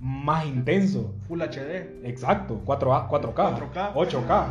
más 0.00 0.46
intenso. 0.46 1.16
Full 1.28 1.40
HD. 1.42 2.04
Exacto, 2.04 2.62
4A, 2.64 3.08
4K, 3.08 3.34
4K. 3.72 3.94
8K. 3.94 4.46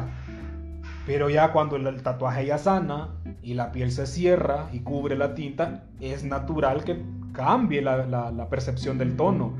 Pero 1.06 1.30
ya 1.30 1.52
cuando 1.54 1.78
el, 1.78 1.88
el 1.88 2.04
tatuaje 2.04 2.46
ya 2.46 2.58
sana 2.58 3.16
y 3.50 3.54
la 3.54 3.72
piel 3.72 3.92
se 3.92 4.06
cierra 4.08 4.68
y 4.74 4.80
cubre 4.80 5.16
la 5.16 5.34
tinta, 5.34 5.86
es 6.02 6.24
natural 6.26 6.84
que 6.84 7.02
cambie 7.32 7.82
la, 7.82 8.06
la- 8.06 8.30
la 8.32 8.50
percepción 8.50 8.98
del 8.98 9.16
tono. 9.16 9.54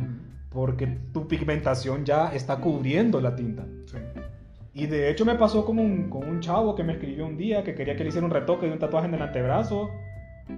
Porque 0.50 0.88
tu 1.14 1.28
pigmentación 1.28 2.04
ya 2.04 2.34
está 2.34 2.58
cubriendo 2.58 3.22
la 3.22 3.36
tinta. 3.36 3.64
Sí. 3.86 3.98
Y 4.74 4.88
de 4.88 5.10
hecho 5.10 5.24
me 5.26 5.36
pasó 5.36 5.66
con 5.66 5.80
un, 5.80 6.10
con 6.10 6.28
un 6.28 6.40
chavo 6.42 6.76
que 6.76 6.84
me 6.84 6.94
escribió 6.94 7.26
un 7.26 7.38
día 7.38 7.64
que 7.64 7.76
quería 7.76 7.96
que 7.96 8.04
le 8.04 8.10
hiciera 8.10 8.26
un 8.26 8.32
retoque 8.34 8.66
de 8.66 8.74
un 8.74 8.80
tatuaje 8.80 9.08
en 9.08 9.14
el 9.16 9.22
antebrazo. 9.22 9.90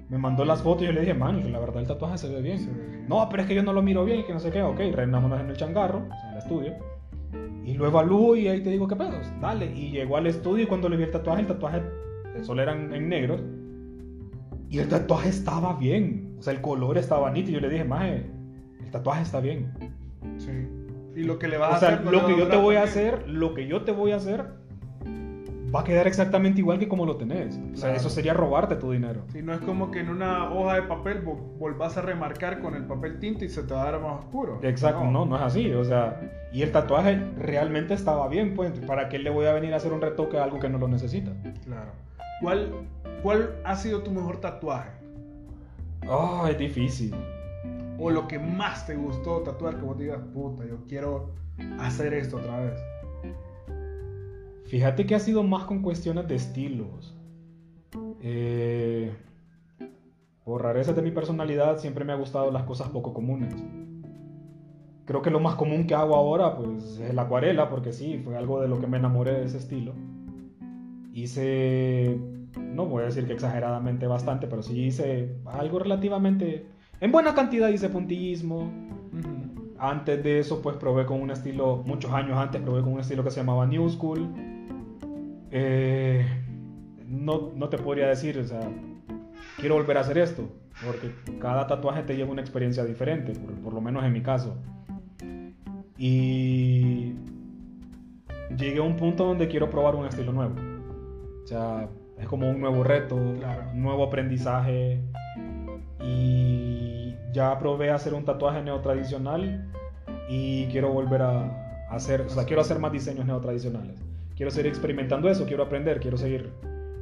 Me 0.10 0.18
mandó 0.18 0.44
las 0.44 0.62
fotos 0.64 0.84
y 0.84 0.86
yo 0.88 0.92
le 0.92 1.02
dije, 1.02 1.14
man, 1.14 1.52
la 1.52 1.60
verdad 1.60 1.82
el 1.82 1.88
tatuaje 1.88 2.18
se 2.18 2.30
ve 2.30 2.42
bien. 2.42 3.06
No, 3.08 3.28
pero 3.30 3.44
es 3.44 3.48
que 3.48 3.54
yo 3.56 3.62
no 3.64 3.74
lo 3.74 3.82
miro 3.84 4.04
bien 4.06 4.22
y 4.22 4.24
que 4.24 4.34
no 4.34 4.40
sé 4.40 4.50
qué. 4.50 4.64
Ok, 4.64 4.80
reinámonos 4.94 5.40
en 5.40 5.50
el 5.50 5.56
changarro, 5.58 6.00
en 6.26 6.32
el 6.32 6.38
estudio. 6.40 6.74
Y 7.66 7.74
lo 7.76 7.86
evalúo 7.86 8.36
y 8.36 8.48
ahí 8.48 8.62
te 8.62 8.70
digo, 8.72 8.88
¿qué 8.88 8.96
pedos? 8.96 9.28
Dale. 9.40 9.66
Y 9.68 9.92
llegó 9.92 10.18
al 10.18 10.26
estudio 10.28 10.64
y 10.64 10.68
cuando 10.68 10.90
le 10.90 10.98
vi 10.98 11.04
el 11.04 11.12
tatuaje, 11.12 11.42
el 11.42 11.48
tatuaje, 11.48 11.82
el 12.40 12.46
sol 12.46 12.60
era 12.60 12.74
en, 12.74 12.94
en 12.94 13.10
negro. 13.10 13.38
Y 14.70 14.80
el 14.80 14.88
tatuaje 14.88 15.30
estaba 15.30 15.74
bien. 15.74 16.36
O 16.40 16.42
sea, 16.42 16.54
el 16.54 16.62
color 16.62 16.98
estaba 16.98 17.32
nítido. 17.32 17.60
Yo 17.60 17.68
le 17.68 17.70
dije, 17.74 17.84
maje, 17.84 18.26
el 18.84 18.92
tatuaje 18.92 19.24
está 19.24 19.40
bien. 19.40 19.72
Sí. 20.38 20.52
Y 21.16 21.24
lo 21.24 21.38
que 21.40 21.48
le 21.48 21.58
vas 21.58 21.72
O 21.72 21.76
a 21.76 21.80
sea, 21.80 21.90
hacer. 21.90 22.06
no 22.06 22.12
lo 22.12 22.28
le 22.28 22.34
que 22.34 22.40
yo 22.40 22.48
te 22.48 22.58
voy 22.58 22.76
a 22.76 22.84
hacer, 22.84 23.28
lo 23.28 23.54
que 23.54 23.68
yo 23.68 23.84
te 23.84 23.92
voy 23.92 24.12
a 24.12 24.18
hacer, 24.18 24.46
va 25.74 25.82
a 25.82 25.84
quedar 25.84 26.08
exactamente 26.08 26.60
igual 26.62 26.80
que 26.80 26.88
como 26.88 27.06
lo 27.06 27.18
tenés. 27.18 27.56
O 27.58 27.76
sea, 27.76 27.90
Claro. 27.90 27.96
eso 27.98 28.10
sería 28.10 28.34
robarte 28.34 28.76
tu 28.76 28.92
dinero. 28.92 29.24
Sí, 29.32 29.42
no 29.42 29.54
es 29.54 29.60
como 29.62 29.92
que 29.92 30.00
en 30.00 30.10
una 30.10 30.52
hoja 30.54 30.76
de 30.76 30.82
papel 30.84 31.26
vo- 31.26 31.58
volvás 31.58 31.98
a 31.98 32.02
remarcar 32.02 32.60
con 32.62 32.76
el 32.76 32.86
papel 32.86 33.20
tinta 33.20 33.44
y 33.46 33.50
se 33.50 33.64
te 33.64 33.74
va 33.74 33.82
a 33.88 33.92
dar 33.92 34.02
más 34.02 34.20
oscuro. 34.20 34.60
Exacto, 34.62 35.04
no, 35.06 35.26
no 35.26 35.36
es 35.36 35.42
así. 35.42 35.72
O 35.74 35.84
sea, 35.84 36.22
y 36.54 36.62
el 36.62 36.72
tatuaje 36.72 37.20
realmente 37.38 37.96
estaba 37.96 38.28
bien, 38.30 38.54
pues. 38.56 38.72
¿Para 38.88 39.10
qué 39.10 39.18
le 39.20 39.30
voy 39.32 39.48
a 39.48 39.54
venir 39.54 39.74
a 39.74 39.78
hacer 39.78 39.92
un 39.94 40.02
retoque 40.02 40.38
a 40.38 40.44
algo 40.44 40.60
que 40.60 40.70
no 40.70 40.78
lo 40.78 40.88
necesita? 40.88 41.32
Claro. 41.66 41.92
¿Cuál, 42.42 42.88
¿Cuál 43.22 43.60
ha 43.66 43.76
sido 43.76 44.02
tu 44.02 44.12
mejor 44.12 44.38
tatuaje? 44.38 44.92
Ah, 46.10 46.48
es 46.50 46.58
difícil. 46.58 47.14
O 48.00 48.10
lo 48.10 48.28
que 48.28 48.40
más 48.40 48.88
te 48.88 48.96
gustó 48.96 49.42
tatuar, 49.42 49.76
que 49.76 49.82
vos 49.82 49.98
digas, 49.98 50.22
puta, 50.34 50.66
yo 50.66 50.78
quiero 50.88 51.32
hacer 51.80 52.14
esto 52.14 52.38
otra 52.38 52.60
vez. 52.60 52.80
Fíjate 54.66 55.06
que 55.06 55.16
ha 55.16 55.20
sido 55.20 55.44
más 55.44 55.66
con 55.66 55.82
cuestiones 55.82 56.28
de 56.28 56.36
estilos. 56.36 57.18
Eh, 58.22 59.14
por 60.46 60.64
rareza 60.64 60.94
de 60.94 61.02
mi 61.02 61.12
personalidad, 61.12 61.78
siempre 61.78 62.06
me 62.06 62.14
ha 62.14 62.16
gustado 62.16 62.52
las 62.52 62.64
cosas 62.64 62.90
poco 62.90 63.14
comunes. 63.14 63.54
Creo 65.06 65.22
que 65.22 65.32
lo 65.32 65.40
más 65.40 65.56
común 65.56 65.88
que 65.88 65.96
hago 65.96 66.16
ahora, 66.16 66.56
pues, 66.56 67.00
es 67.00 67.14
la 67.14 67.24
acuarela, 67.24 67.70
porque 67.70 67.92
sí, 67.92 68.22
fue 68.24 68.38
algo 68.38 68.62
de 68.62 68.68
lo 68.68 68.80
que 68.80 68.88
me 68.88 68.98
enamoré 68.98 69.34
de 69.34 69.46
ese 69.46 69.58
estilo. 69.58 69.94
Hice, 71.12 72.20
no 72.58 72.86
voy 72.86 73.04
a 73.04 73.06
decir 73.08 73.26
que 73.26 73.34
exageradamente 73.34 74.08
bastante, 74.08 74.48
pero 74.48 74.62
sí 74.62 74.80
hice 74.86 75.36
algo 75.46 75.80
relativamente, 75.80 76.66
en 77.02 77.12
buena 77.12 77.34
cantidad 77.34 77.70
hice 77.70 77.90
puntillismo, 77.90 78.72
antes 79.80 80.22
de 80.24 80.40
eso, 80.40 80.62
pues 80.62 80.76
probé 80.76 81.06
con 81.06 81.22
un 81.22 81.32
estilo, 81.32 81.84
muchos 81.86 82.12
años 82.12 82.38
antes, 82.38 82.62
probé 82.62 82.82
con 82.82 82.94
un 82.94 83.00
estilo 83.00 83.24
que 83.24 83.32
se 83.32 83.40
llamaba 83.40 83.66
New 83.66 83.90
School. 83.90 84.28
Eh, 85.52 86.26
no, 87.08 87.52
no 87.56 87.70
te 87.70 87.78
podría 87.78 88.08
decir, 88.08 88.38
o 88.38 88.44
sea, 88.44 88.60
quiero 89.58 89.76
volver 89.76 89.98
a 89.98 90.02
hacer 90.02 90.18
esto, 90.18 90.50
porque 90.86 91.12
cada 91.40 91.66
tatuaje 91.66 92.04
te 92.04 92.16
lleva 92.16 92.32
una 92.32 92.42
experiencia 92.42 92.84
diferente, 92.84 93.32
por, 93.34 93.54
por 93.56 93.74
lo 93.74 93.82
menos 93.82 94.04
en 94.04 94.12
mi 94.12 94.22
caso. 94.22 94.58
Y 95.98 97.14
llegué 98.58 98.80
a 98.80 98.84
un 98.84 98.98
punto 98.98 99.26
donde 99.26 99.48
quiero 99.48 99.70
probar 99.70 99.96
un 99.96 100.06
estilo 100.06 100.34
nuevo. 100.34 100.56
O 101.50 101.52
sea, 101.52 101.90
es 102.20 102.28
como 102.28 102.48
un 102.48 102.60
nuevo 102.60 102.84
reto, 102.84 103.18
Claro. 103.40 103.64
un 103.74 103.82
nuevo 103.82 104.04
aprendizaje. 104.04 105.02
Y 106.00 107.16
ya 107.34 107.58
probé 107.58 107.90
hacer 107.90 108.14
un 108.14 108.24
tatuaje 108.24 108.62
neotradicional 108.62 109.68
y 110.30 110.68
quiero 110.68 110.94
volver 110.94 111.24
a 111.24 111.88
hacer, 111.90 112.22
o 112.22 112.30
sea, 112.30 112.46
quiero 112.46 112.62
hacer 112.62 112.78
más 112.78 112.92
diseños 112.92 113.26
neotradicionales. 113.26 114.00
Quiero 114.36 114.52
seguir 114.52 114.68
experimentando 114.68 115.28
eso, 115.28 115.48
quiero 115.48 115.64
aprender, 115.64 116.00
quiero 116.00 116.18
seguir 116.18 116.52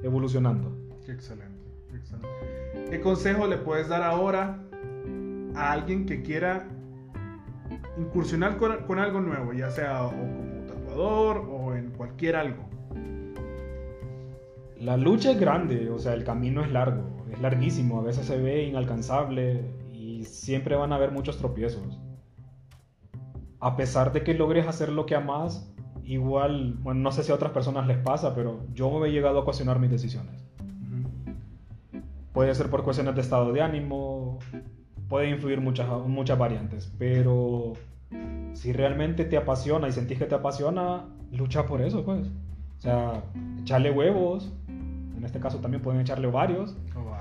evolucionando. 0.01 0.71
Qué 1.05 1.11
excelente, 1.11 1.69
qué 1.91 1.97
excelente. 1.97 2.27
¿Qué 2.89 3.01
consejo 3.01 3.47
le 3.47 3.57
puedes 3.57 3.89
dar 3.89 4.01
ahora 4.01 4.59
a 5.55 5.73
alguien 5.73 6.05
que 6.05 6.21
quiera 6.21 6.69
incursionar 7.97 8.55
con, 8.55 8.77
con 8.85 8.97
algo 8.97 9.19
nuevo, 9.19 9.51
ya 9.51 9.69
sea 9.71 10.05
o 10.05 10.11
como 10.11 10.65
tatuador 10.67 11.37
o 11.49 11.75
en 11.75 11.91
cualquier 11.91 12.37
algo? 12.37 12.66
La 14.79 14.95
lucha 14.95 15.31
es 15.31 15.39
grande, 15.39 15.89
o 15.89 15.97
sea, 15.97 16.13
el 16.13 16.23
camino 16.23 16.61
es 16.63 16.71
largo, 16.71 17.25
es 17.31 17.41
larguísimo, 17.41 17.99
a 17.99 18.03
veces 18.03 18.27
se 18.27 18.37
ve 18.37 18.63
inalcanzable 18.63 19.63
y 19.93 20.23
siempre 20.25 20.75
van 20.75 20.91
a 20.93 20.97
haber 20.97 21.11
muchos 21.11 21.37
tropiezos. 21.37 21.99
A 23.59 23.75
pesar 23.75 24.13
de 24.13 24.23
que 24.23 24.35
logres 24.35 24.67
hacer 24.67 24.89
lo 24.89 25.07
que 25.07 25.15
amas, 25.15 25.73
igual, 26.03 26.75
bueno, 26.79 27.01
no 27.01 27.11
sé 27.11 27.23
si 27.23 27.31
a 27.31 27.35
otras 27.35 27.51
personas 27.51 27.87
les 27.87 27.97
pasa, 27.97 28.35
pero 28.35 28.65
yo 28.73 28.91
me 28.99 29.07
he 29.07 29.11
llegado 29.11 29.39
a 29.39 29.45
cuestionar 29.45 29.79
mis 29.79 29.89
decisiones. 29.89 30.45
Puede 32.31 32.53
ser 32.53 32.69
por 32.69 32.83
cuestiones 32.83 33.15
de 33.15 33.21
estado 33.21 33.51
de 33.51 33.61
ánimo, 33.61 34.37
puede 35.09 35.29
influir 35.29 35.59
muchas, 35.59 35.89
muchas 36.05 36.37
variantes, 36.37 36.93
pero 36.99 37.73
si 38.53 38.73
realmente 38.73 39.25
te 39.25 39.37
apasiona 39.37 39.87
y 39.87 39.91
sentís 39.91 40.19
que 40.19 40.25
te 40.25 40.35
apasiona, 40.35 41.05
lucha 41.31 41.65
por 41.65 41.81
eso, 41.81 42.05
pues. 42.05 42.27
O 42.77 42.81
sea, 42.81 43.23
echarle 43.59 43.89
huevos, 43.89 44.53
en 45.17 45.23
este 45.25 45.39
caso 45.39 45.57
también 45.59 45.81
pueden 45.81 46.01
echarle 46.01 46.27
ovarios, 46.27 46.75
Oh, 46.95 47.15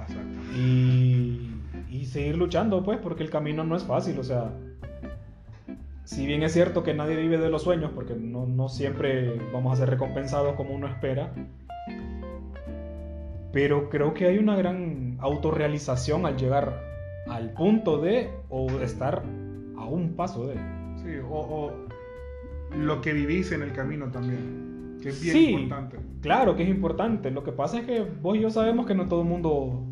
y, 0.54 1.50
y 1.90 2.04
seguir 2.06 2.37
luchando, 2.37 2.82
pues, 2.85 2.98
porque 2.98 3.22
el 3.22 3.30
camino 3.30 3.64
no 3.64 3.74
es 3.76 3.85
fácil, 3.85 4.18
o 4.18 4.24
sea, 4.24 4.52
si 6.04 6.26
bien 6.26 6.42
es 6.42 6.52
cierto 6.52 6.82
que 6.82 6.94
nadie 6.94 7.16
vive 7.16 7.38
de 7.38 7.50
los 7.50 7.62
sueños, 7.62 7.90
porque 7.94 8.14
no, 8.14 8.46
no 8.46 8.68
siempre 8.68 9.40
vamos 9.52 9.72
a 9.72 9.76
ser 9.76 9.90
recompensados 9.90 10.54
como 10.54 10.74
uno 10.74 10.87
espera, 10.87 11.32
pero 13.52 13.88
creo 13.88 14.14
que 14.14 14.26
hay 14.26 14.38
una 14.38 14.54
gran 14.56 15.16
autorrealización 15.20 16.26
al 16.26 16.37
llegar 16.37 16.80
al 17.28 17.50
punto 17.54 17.98
de 17.98 18.30
o 18.50 18.68
estar 18.80 19.22
a 19.76 19.85
un 19.85 20.14
paso 20.14 20.46
de. 20.46 20.54
Sí, 21.02 21.16
o, 21.28 21.38
o 21.38 21.72
lo 22.76 23.00
que 23.00 23.12
vivís 23.12 23.50
en 23.52 23.62
el 23.62 23.72
camino 23.72 24.11
también, 24.11 24.76
que 25.07 25.11
es 25.11 25.23
bien 25.23 25.37
Sí. 25.37 25.51
importante. 25.53 25.99
Claro 26.21 26.57
que 26.57 26.64
es 26.64 26.69
importante, 26.69 27.31
lo 27.31 27.45
que 27.45 27.53
pasa 27.53 27.79
es 27.79 27.87
que 27.87 28.03
vos 28.03 28.37
y 28.37 28.40
yo 28.40 28.51
sabemos 28.51 28.87
que 28.87 28.95
no 28.97 29.07
todo 29.07 29.23
el 29.23 29.29
mundo 29.29 29.85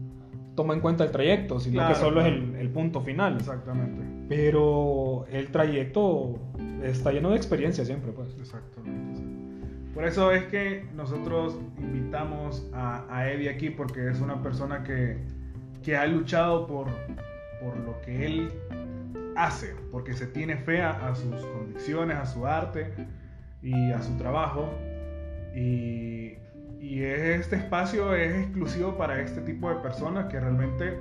toma 0.57 0.74
en 0.74 0.81
cuenta 0.81 1.05
el 1.05 1.11
trayecto, 1.12 1.61
sino 1.61 1.74
Claro, 1.77 1.94
que 1.94 2.00
solo 2.00 2.20
claro. 2.20 2.29
es 2.35 2.42
el, 2.42 2.55
el 2.57 2.70
punto 2.70 3.00
final. 3.00 3.37
Exactamente, 3.37 4.03
Pero 4.29 5.27
el 5.31 5.48
trayecto 5.48 6.38
está 6.83 7.12
lleno 7.12 7.31
de 7.31 7.37
experiencia 7.37 7.85
siempre, 7.85 8.11
pues. 8.12 8.37
exactamente. 8.40 9.18
sí. 9.20 9.24
Por 9.94 10.05
eso 10.05 10.33
es 10.33 10.42
que 10.46 10.85
nosotros 10.96 11.57
invitamos 11.79 12.68
a, 12.72 13.05
a 13.09 13.31
Eddie 13.31 13.48
aquí, 13.50 13.70
porque 13.70 14.09
es 14.11 14.20
una 14.20 14.42
persona 14.42 14.83
que, 14.83 15.18
que 15.85 15.96
ha 15.96 16.07
luchado 16.07 16.66
por, 16.66 16.87
por 17.62 17.77
lo 17.79 18.00
que 18.00 18.27
él 18.27 18.50
hace, 19.37 19.74
porque 19.92 20.12
se 20.14 20.27
tiene 20.27 20.57
fe 20.57 20.83
a, 20.83 20.90
a 21.09 21.14
sus 21.14 21.44
convicciones, 21.46 22.16
a 22.16 22.27
su 22.27 22.44
arte, 22.46 22.92
y 23.62 23.92
a 23.92 24.03
su 24.03 24.16
trabajo. 24.18 24.68
Y, 25.54 26.34
y 26.80 27.02
este 27.02 27.56
espacio 27.56 28.14
es 28.14 28.44
exclusivo 28.44 28.96
para 28.96 29.20
este 29.20 29.40
tipo 29.40 29.70
de 29.70 29.76
personas 29.76 30.26
que 30.26 30.40
realmente 30.40 30.98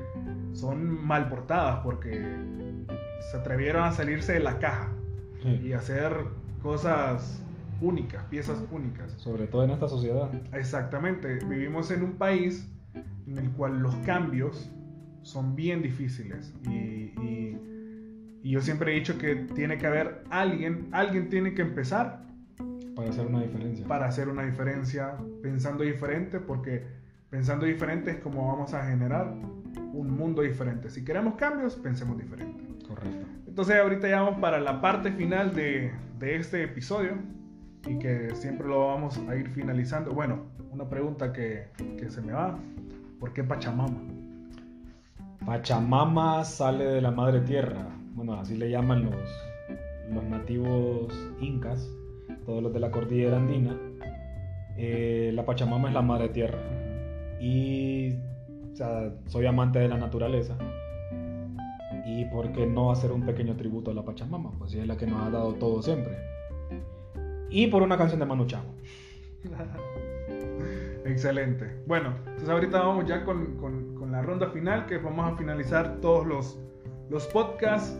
son 0.53 1.05
mal 1.05 1.27
portadas 1.29 1.79
porque 1.83 2.21
se 3.31 3.37
atrevieron 3.37 3.83
a 3.83 3.91
salirse 3.91 4.33
de 4.33 4.39
la 4.39 4.59
caja 4.59 4.91
y 5.43 5.73
hacer 5.73 6.13
cosas 6.61 7.43
únicas, 7.81 8.23
piezas 8.25 8.63
únicas. 8.71 9.11
Sobre 9.17 9.47
todo 9.47 9.65
en 9.65 9.71
esta 9.71 9.87
sociedad. 9.87 10.29
Exactamente, 10.53 11.39
vivimos 11.45 11.91
en 11.91 12.03
un 12.03 12.13
país 12.13 12.69
en 13.27 13.37
el 13.37 13.49
cual 13.51 13.79
los 13.79 13.95
cambios 13.97 14.71
son 15.21 15.55
bien 15.55 15.81
difíciles 15.81 16.53
y, 16.65 17.13
y, 17.21 17.57
y 18.43 18.51
yo 18.51 18.61
siempre 18.61 18.91
he 18.91 18.95
dicho 18.95 19.17
que 19.17 19.35
tiene 19.55 19.77
que 19.77 19.87
haber 19.87 20.23
alguien, 20.29 20.89
alguien 20.91 21.29
tiene 21.29 21.53
que 21.53 21.61
empezar 21.61 22.23
Para 22.95 23.09
hacer 23.09 23.25
una 23.25 23.41
diferencia. 23.41 23.87
para 23.87 24.05
hacer 24.07 24.29
una 24.29 24.43
diferencia 24.43 25.17
pensando 25.41 25.83
diferente 25.83 26.39
porque 26.39 26.85
pensando 27.29 27.65
diferente 27.65 28.11
es 28.11 28.17
como 28.17 28.47
vamos 28.47 28.73
a 28.73 28.85
generar 28.85 29.33
un 29.93 30.11
mundo 30.15 30.41
diferente. 30.41 30.89
Si 30.89 31.03
queremos 31.03 31.35
cambios, 31.35 31.75
pensemos 31.75 32.17
diferente. 32.17 32.63
Correcto. 32.87 33.25
Entonces 33.47 33.75
ahorita 33.75 34.07
ya 34.07 34.21
vamos 34.21 34.39
para 34.39 34.59
la 34.59 34.81
parte 34.81 35.11
final 35.11 35.53
de, 35.53 35.91
de 36.19 36.35
este 36.35 36.63
episodio 36.63 37.17
y 37.87 37.97
que 37.97 38.33
siempre 38.35 38.67
lo 38.67 38.87
vamos 38.87 39.17
a 39.27 39.35
ir 39.35 39.49
finalizando. 39.49 40.11
Bueno, 40.13 40.43
una 40.71 40.87
pregunta 40.89 41.33
que, 41.33 41.67
que 41.97 42.09
se 42.09 42.21
me 42.21 42.33
va. 42.33 42.57
¿Por 43.19 43.33
qué 43.33 43.43
Pachamama? 43.43 44.01
Pachamama 45.45 46.43
sale 46.43 46.85
de 46.85 47.01
la 47.01 47.11
madre 47.11 47.41
tierra. 47.41 47.87
Bueno, 48.13 48.33
así 48.35 48.57
le 48.57 48.69
llaman 48.69 49.05
los, 49.05 49.29
los 50.11 50.23
nativos 50.25 51.13
incas, 51.41 51.89
todos 52.45 52.61
los 52.63 52.73
de 52.73 52.79
la 52.79 52.91
cordillera 52.91 53.37
andina. 53.37 53.77
Eh, 54.77 55.31
la 55.33 55.45
Pachamama 55.45 55.87
es 55.89 55.93
la 55.93 56.01
madre 56.01 56.29
tierra. 56.29 56.59
Y 57.39 58.13
o 58.71 58.75
sea, 58.75 59.11
soy 59.27 59.45
amante 59.45 59.79
de 59.79 59.87
la 59.87 59.97
naturaleza. 59.97 60.55
Y 62.05 62.25
por 62.25 62.51
qué 62.51 62.65
no 62.67 62.91
hacer 62.91 63.11
un 63.11 63.25
pequeño 63.25 63.55
tributo 63.55 63.91
a 63.91 63.93
la 63.93 64.03
Pachamama, 64.03 64.51
pues 64.57 64.73
ella 64.73 64.81
es 64.83 64.87
la 64.87 64.97
que 64.97 65.05
nos 65.07 65.21
ha 65.25 65.29
dado 65.29 65.53
todo 65.53 65.81
siempre. 65.81 66.17
Y 67.49 67.67
por 67.67 67.81
una 67.83 67.97
canción 67.97 68.19
de 68.19 68.25
Manu 68.25 68.45
Chao. 68.45 68.63
Excelente. 71.05 71.69
Bueno, 71.85 72.13
entonces 72.25 72.49
ahorita 72.49 72.79
vamos 72.79 73.05
ya 73.05 73.23
con, 73.25 73.57
con- 73.57 73.95
con 73.95 74.11
la 74.11 74.21
ronda 74.21 74.49
final, 74.49 74.85
que 74.85 74.97
vamos 74.97 75.31
a 75.31 75.37
finalizar 75.37 75.97
todos 76.01 76.25
los, 76.25 76.59
los 77.09 77.27
podcasts 77.27 77.97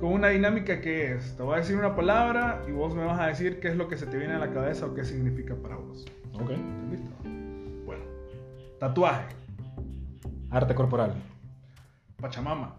con 0.00 0.12
una 0.12 0.28
dinámica 0.28 0.80
que 0.80 1.14
es, 1.14 1.36
te 1.36 1.42
voy 1.42 1.54
a 1.54 1.58
decir 1.58 1.76
una 1.76 1.94
palabra 1.96 2.62
y 2.68 2.72
vos 2.72 2.94
me 2.94 3.04
vas 3.04 3.18
a 3.20 3.26
decir 3.26 3.60
qué 3.60 3.68
es 3.68 3.76
lo 3.76 3.88
que 3.88 3.96
se 3.96 4.06
te 4.06 4.18
viene 4.18 4.34
a 4.34 4.38
la 4.38 4.50
cabeza 4.52 4.86
o 4.86 4.94
qué 4.94 5.04
significa 5.04 5.54
para 5.56 5.76
vos. 5.76 6.04
Ok. 6.34 6.50
¿Listo? 6.90 7.10
Bueno, 7.86 8.02
tatuaje, 8.78 9.34
Arte 10.50 10.74
corporal, 10.74 11.14
Pachamama 12.20 12.76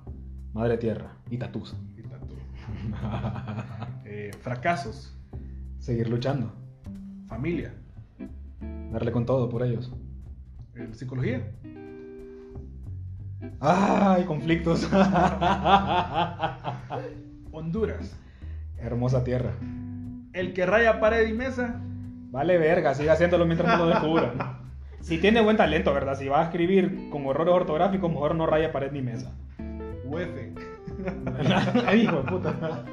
madre 0.54 0.78
tierra 0.78 1.12
y 1.30 1.38
tatús. 1.38 1.76
y 1.98 2.02
tatu. 2.04 2.36
Eh, 4.08 4.32
fracasos, 4.42 5.12
Seguir 5.80 6.08
luchando, 6.10 6.54
familia, 7.28 7.74
darle 8.92 9.12
con 9.12 9.26
todo 9.26 9.50
por 9.50 9.64
ellos. 9.64 9.92
eh, 10.76 10.88
psicología, 10.94 11.52
¡Ay, 13.60 14.24
conflictos! 14.26 14.90
Honduras, 17.52 18.16
Hermosa 18.78 19.24
tierra. 19.24 19.52
el 20.34 20.54
que 20.54 20.66
raya 20.66 21.00
pared 21.00 21.28
y 21.28 21.34
mesa, 21.34 21.82
Vale 22.32 22.58
verga, 22.58 22.94
sigue 22.94 23.10
haciéndolo 23.12 23.46
mientras 23.46 23.78
no 23.78 23.86
lo 23.86 23.92
descubran. 23.92 24.32
Si 25.02 25.20
tiene 25.20 25.40
buen 25.40 25.56
talento, 25.56 25.94
¿verdad? 25.94 26.18
Si 26.18 26.28
va 26.28 26.42
a 26.42 26.46
escribir 26.46 27.12
con 27.12 27.26
errores 27.28 27.54
ortográficos, 27.54 28.12
mejor 28.12 28.34
no 28.34 28.48
raya 28.48 28.72
pared 28.72 28.92
ni 28.92 29.04
mesa. 29.04 29.32
huefe. 30.04 30.52
Hijo 31.96 32.18
de 32.18 32.24
puta. 32.24 32.84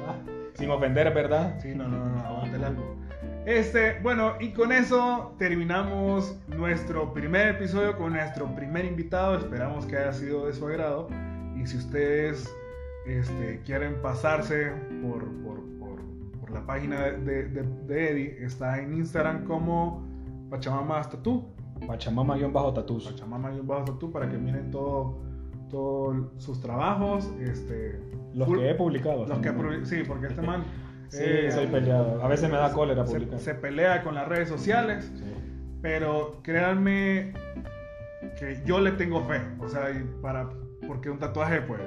Sin 0.53 0.69
ofender, 0.69 1.11
¿verdad? 1.11 1.57
Sí, 1.59 1.73
no, 1.73 1.87
no, 1.87 2.05
no, 2.05 2.19
aguante 2.23 2.57
el 2.57 2.63
algo. 2.65 2.97
Este, 3.45 3.99
bueno, 4.01 4.33
y 4.39 4.53
con 4.53 4.71
eso 4.71 5.33
terminamos 5.37 6.39
nuestro 6.47 7.13
primer 7.13 7.49
episodio 7.49 7.97
con 7.97 8.13
nuestro 8.13 8.45
primer 8.55 8.85
invitado. 8.85 9.37
Esperamos 9.37 9.85
que 9.85 9.97
haya 9.97 10.13
sido 10.13 10.45
de 10.45 10.53
su 10.53 10.65
agrado. 10.65 11.09
Y 11.61 11.67
si 11.67 11.77
ustedes 11.77 12.53
este, 13.05 13.61
quieren 13.65 14.01
pasarse 14.01 14.71
por, 15.01 15.25
por, 15.43 15.59
por, 15.77 15.99
por 16.39 16.51
la 16.51 16.65
página 16.65 17.01
de, 17.01 17.49
de, 17.49 17.63
de 17.63 18.09
Eddie, 18.11 18.45
está 18.45 18.79
en 18.81 18.93
Instagram 18.93 19.43
como 19.45 20.07
Pachamama 20.49 21.01
Tatú. 21.01 21.43
Pachamama-tatús. 21.85 23.09
Pachamama 23.11 23.51
Tatú 23.85 24.09
para 24.09 24.29
que 24.29 24.37
miren 24.37 24.71
todo, 24.71 25.19
todos 25.69 26.31
sus 26.37 26.61
trabajos. 26.61 27.29
Este, 27.41 27.99
Los 28.33 28.47
full- 28.47 28.59
que 28.59 28.69
he 28.69 28.75
publicado. 28.75 29.25
los 29.25 29.39
que 29.39 29.85
sí, 29.85 30.03
porque 30.07 30.27
este 30.27 30.41
man 30.41 30.63
Sí, 31.09 31.17
eh, 31.21 31.51
soy 31.51 31.67
peleado. 31.67 32.21
A 32.23 32.27
veces 32.27 32.49
me 32.49 32.57
da 32.57 32.71
cólera 32.73 33.05
se, 33.05 33.13
publicar. 33.13 33.39
se 33.39 33.53
pelea 33.55 34.03
con 34.03 34.15
las 34.15 34.27
redes 34.27 34.49
sociales, 34.49 35.11
Sí. 35.15 35.23
pero 35.81 36.39
créanme 36.43 37.33
que 38.39 38.61
yo 38.65 38.79
le 38.79 38.91
tengo 38.93 39.23
fe, 39.25 39.41
o 39.59 39.67
sea, 39.69 39.91
y 39.91 40.03
para 40.21 40.49
porque 40.87 41.09
un 41.09 41.19
tatuaje 41.19 41.61
pues 41.61 41.81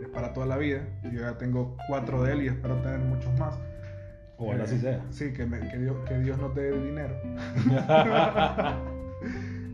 es 0.00 0.08
para 0.08 0.32
toda 0.32 0.46
la 0.46 0.56
vida. 0.56 0.80
Yo 1.12 1.20
ya 1.20 1.36
tengo 1.38 1.76
cuatro 1.88 2.22
de 2.24 2.32
él 2.32 2.42
y 2.42 2.46
espero 2.48 2.76
tener 2.76 2.98
muchos 3.00 3.32
más. 3.38 3.58
Ojalá 4.38 4.60
Eh, 4.60 4.64
así 4.64 4.78
sea. 4.78 5.00
Sí, 5.10 5.32
que, 5.32 5.44
me- 5.46 5.68
que 5.68 5.78
Dios, 5.78 5.96
que 6.08 6.18
Dios 6.18 6.38
nos 6.38 6.54
dé 6.54 6.72
dinero. 6.72 7.14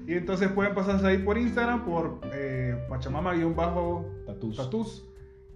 Y 0.07 0.15
entonces 0.15 0.49
pueden 0.49 0.75
pasarse 0.75 1.07
ahí 1.07 1.19
por 1.19 1.37
Instagram, 1.37 1.85
por 1.85 2.21
eh, 2.33 2.75
Pachamama-Tatús. 2.89 5.05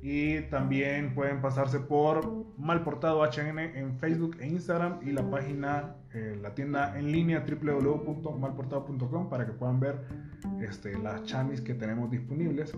Y 0.03 0.41
también 0.43 1.15
pueden 1.15 1.41
pasarse 1.41 1.79
por 1.79 2.45
Malportado 2.59 3.23
HN 3.23 3.61
en 3.61 3.97
Facebook 4.01 4.37
e 4.41 4.49
Instagram 4.49 4.99
y 5.03 5.12
la 5.12 5.31
página, 5.31 5.95
eh, 6.12 6.37
la 6.43 6.57
tienda 6.57 6.99
en 6.99 7.12
línea 7.12 7.45
www.malportado.com 7.49 9.29
para 9.29 9.47
que 9.47 9.53
puedan 9.53 9.79
ver 9.79 10.01
este, 10.61 10.99
las 10.99 11.23
chamis 11.23 11.61
que 11.61 11.75
tenemos 11.75 12.11
disponibles. 12.11 12.77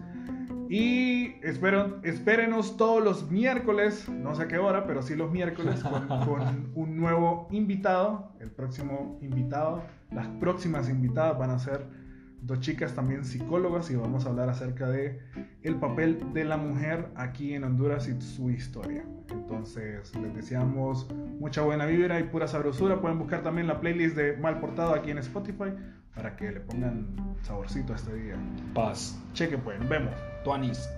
Y 0.68 1.36
espero, 1.42 1.98
espérenos 2.02 2.76
todos 2.76 3.02
los 3.02 3.30
miércoles, 3.30 4.06
no 4.06 4.34
sé 4.34 4.42
a 4.42 4.48
qué 4.48 4.58
hora, 4.58 4.86
pero 4.86 5.00
sí 5.00 5.14
los 5.14 5.32
miércoles 5.32 5.82
con, 5.82 6.06
con 6.26 6.72
un 6.74 6.96
nuevo 6.98 7.48
invitado. 7.50 8.32
El 8.38 8.50
próximo 8.50 9.18
invitado, 9.22 9.82
las 10.10 10.26
próximas 10.40 10.90
invitadas 10.90 11.38
van 11.38 11.50
a 11.50 11.58
ser 11.58 12.03
dos 12.46 12.60
chicas 12.60 12.94
también 12.94 13.24
psicólogas 13.24 13.90
y 13.90 13.96
vamos 13.96 14.26
a 14.26 14.28
hablar 14.28 14.48
acerca 14.48 14.88
de 14.88 15.20
el 15.62 15.76
papel 15.76 16.32
de 16.32 16.44
la 16.44 16.56
mujer 16.56 17.08
aquí 17.16 17.54
en 17.54 17.64
Honduras 17.64 18.08
y 18.08 18.20
su 18.20 18.50
historia. 18.50 19.04
Entonces 19.30 20.14
les 20.16 20.34
deseamos 20.34 21.08
mucha 21.40 21.62
buena 21.62 21.86
vibra 21.86 22.20
y 22.20 22.24
pura 22.24 22.46
sabrosura. 22.46 23.00
Pueden 23.00 23.18
buscar 23.18 23.42
también 23.42 23.66
la 23.66 23.80
playlist 23.80 24.16
de 24.16 24.36
Mal 24.36 24.60
Portado 24.60 24.94
aquí 24.94 25.10
en 25.10 25.18
Spotify 25.18 25.72
para 26.14 26.36
que 26.36 26.52
le 26.52 26.60
pongan 26.60 27.36
saborcito 27.42 27.92
a 27.92 27.96
este 27.96 28.14
día. 28.14 28.36
Paz. 28.74 29.18
Cheque 29.32 29.58
pues, 29.58 29.78
nos 29.80 29.88
vemos. 29.88 30.14
Tuanis. 30.44 30.88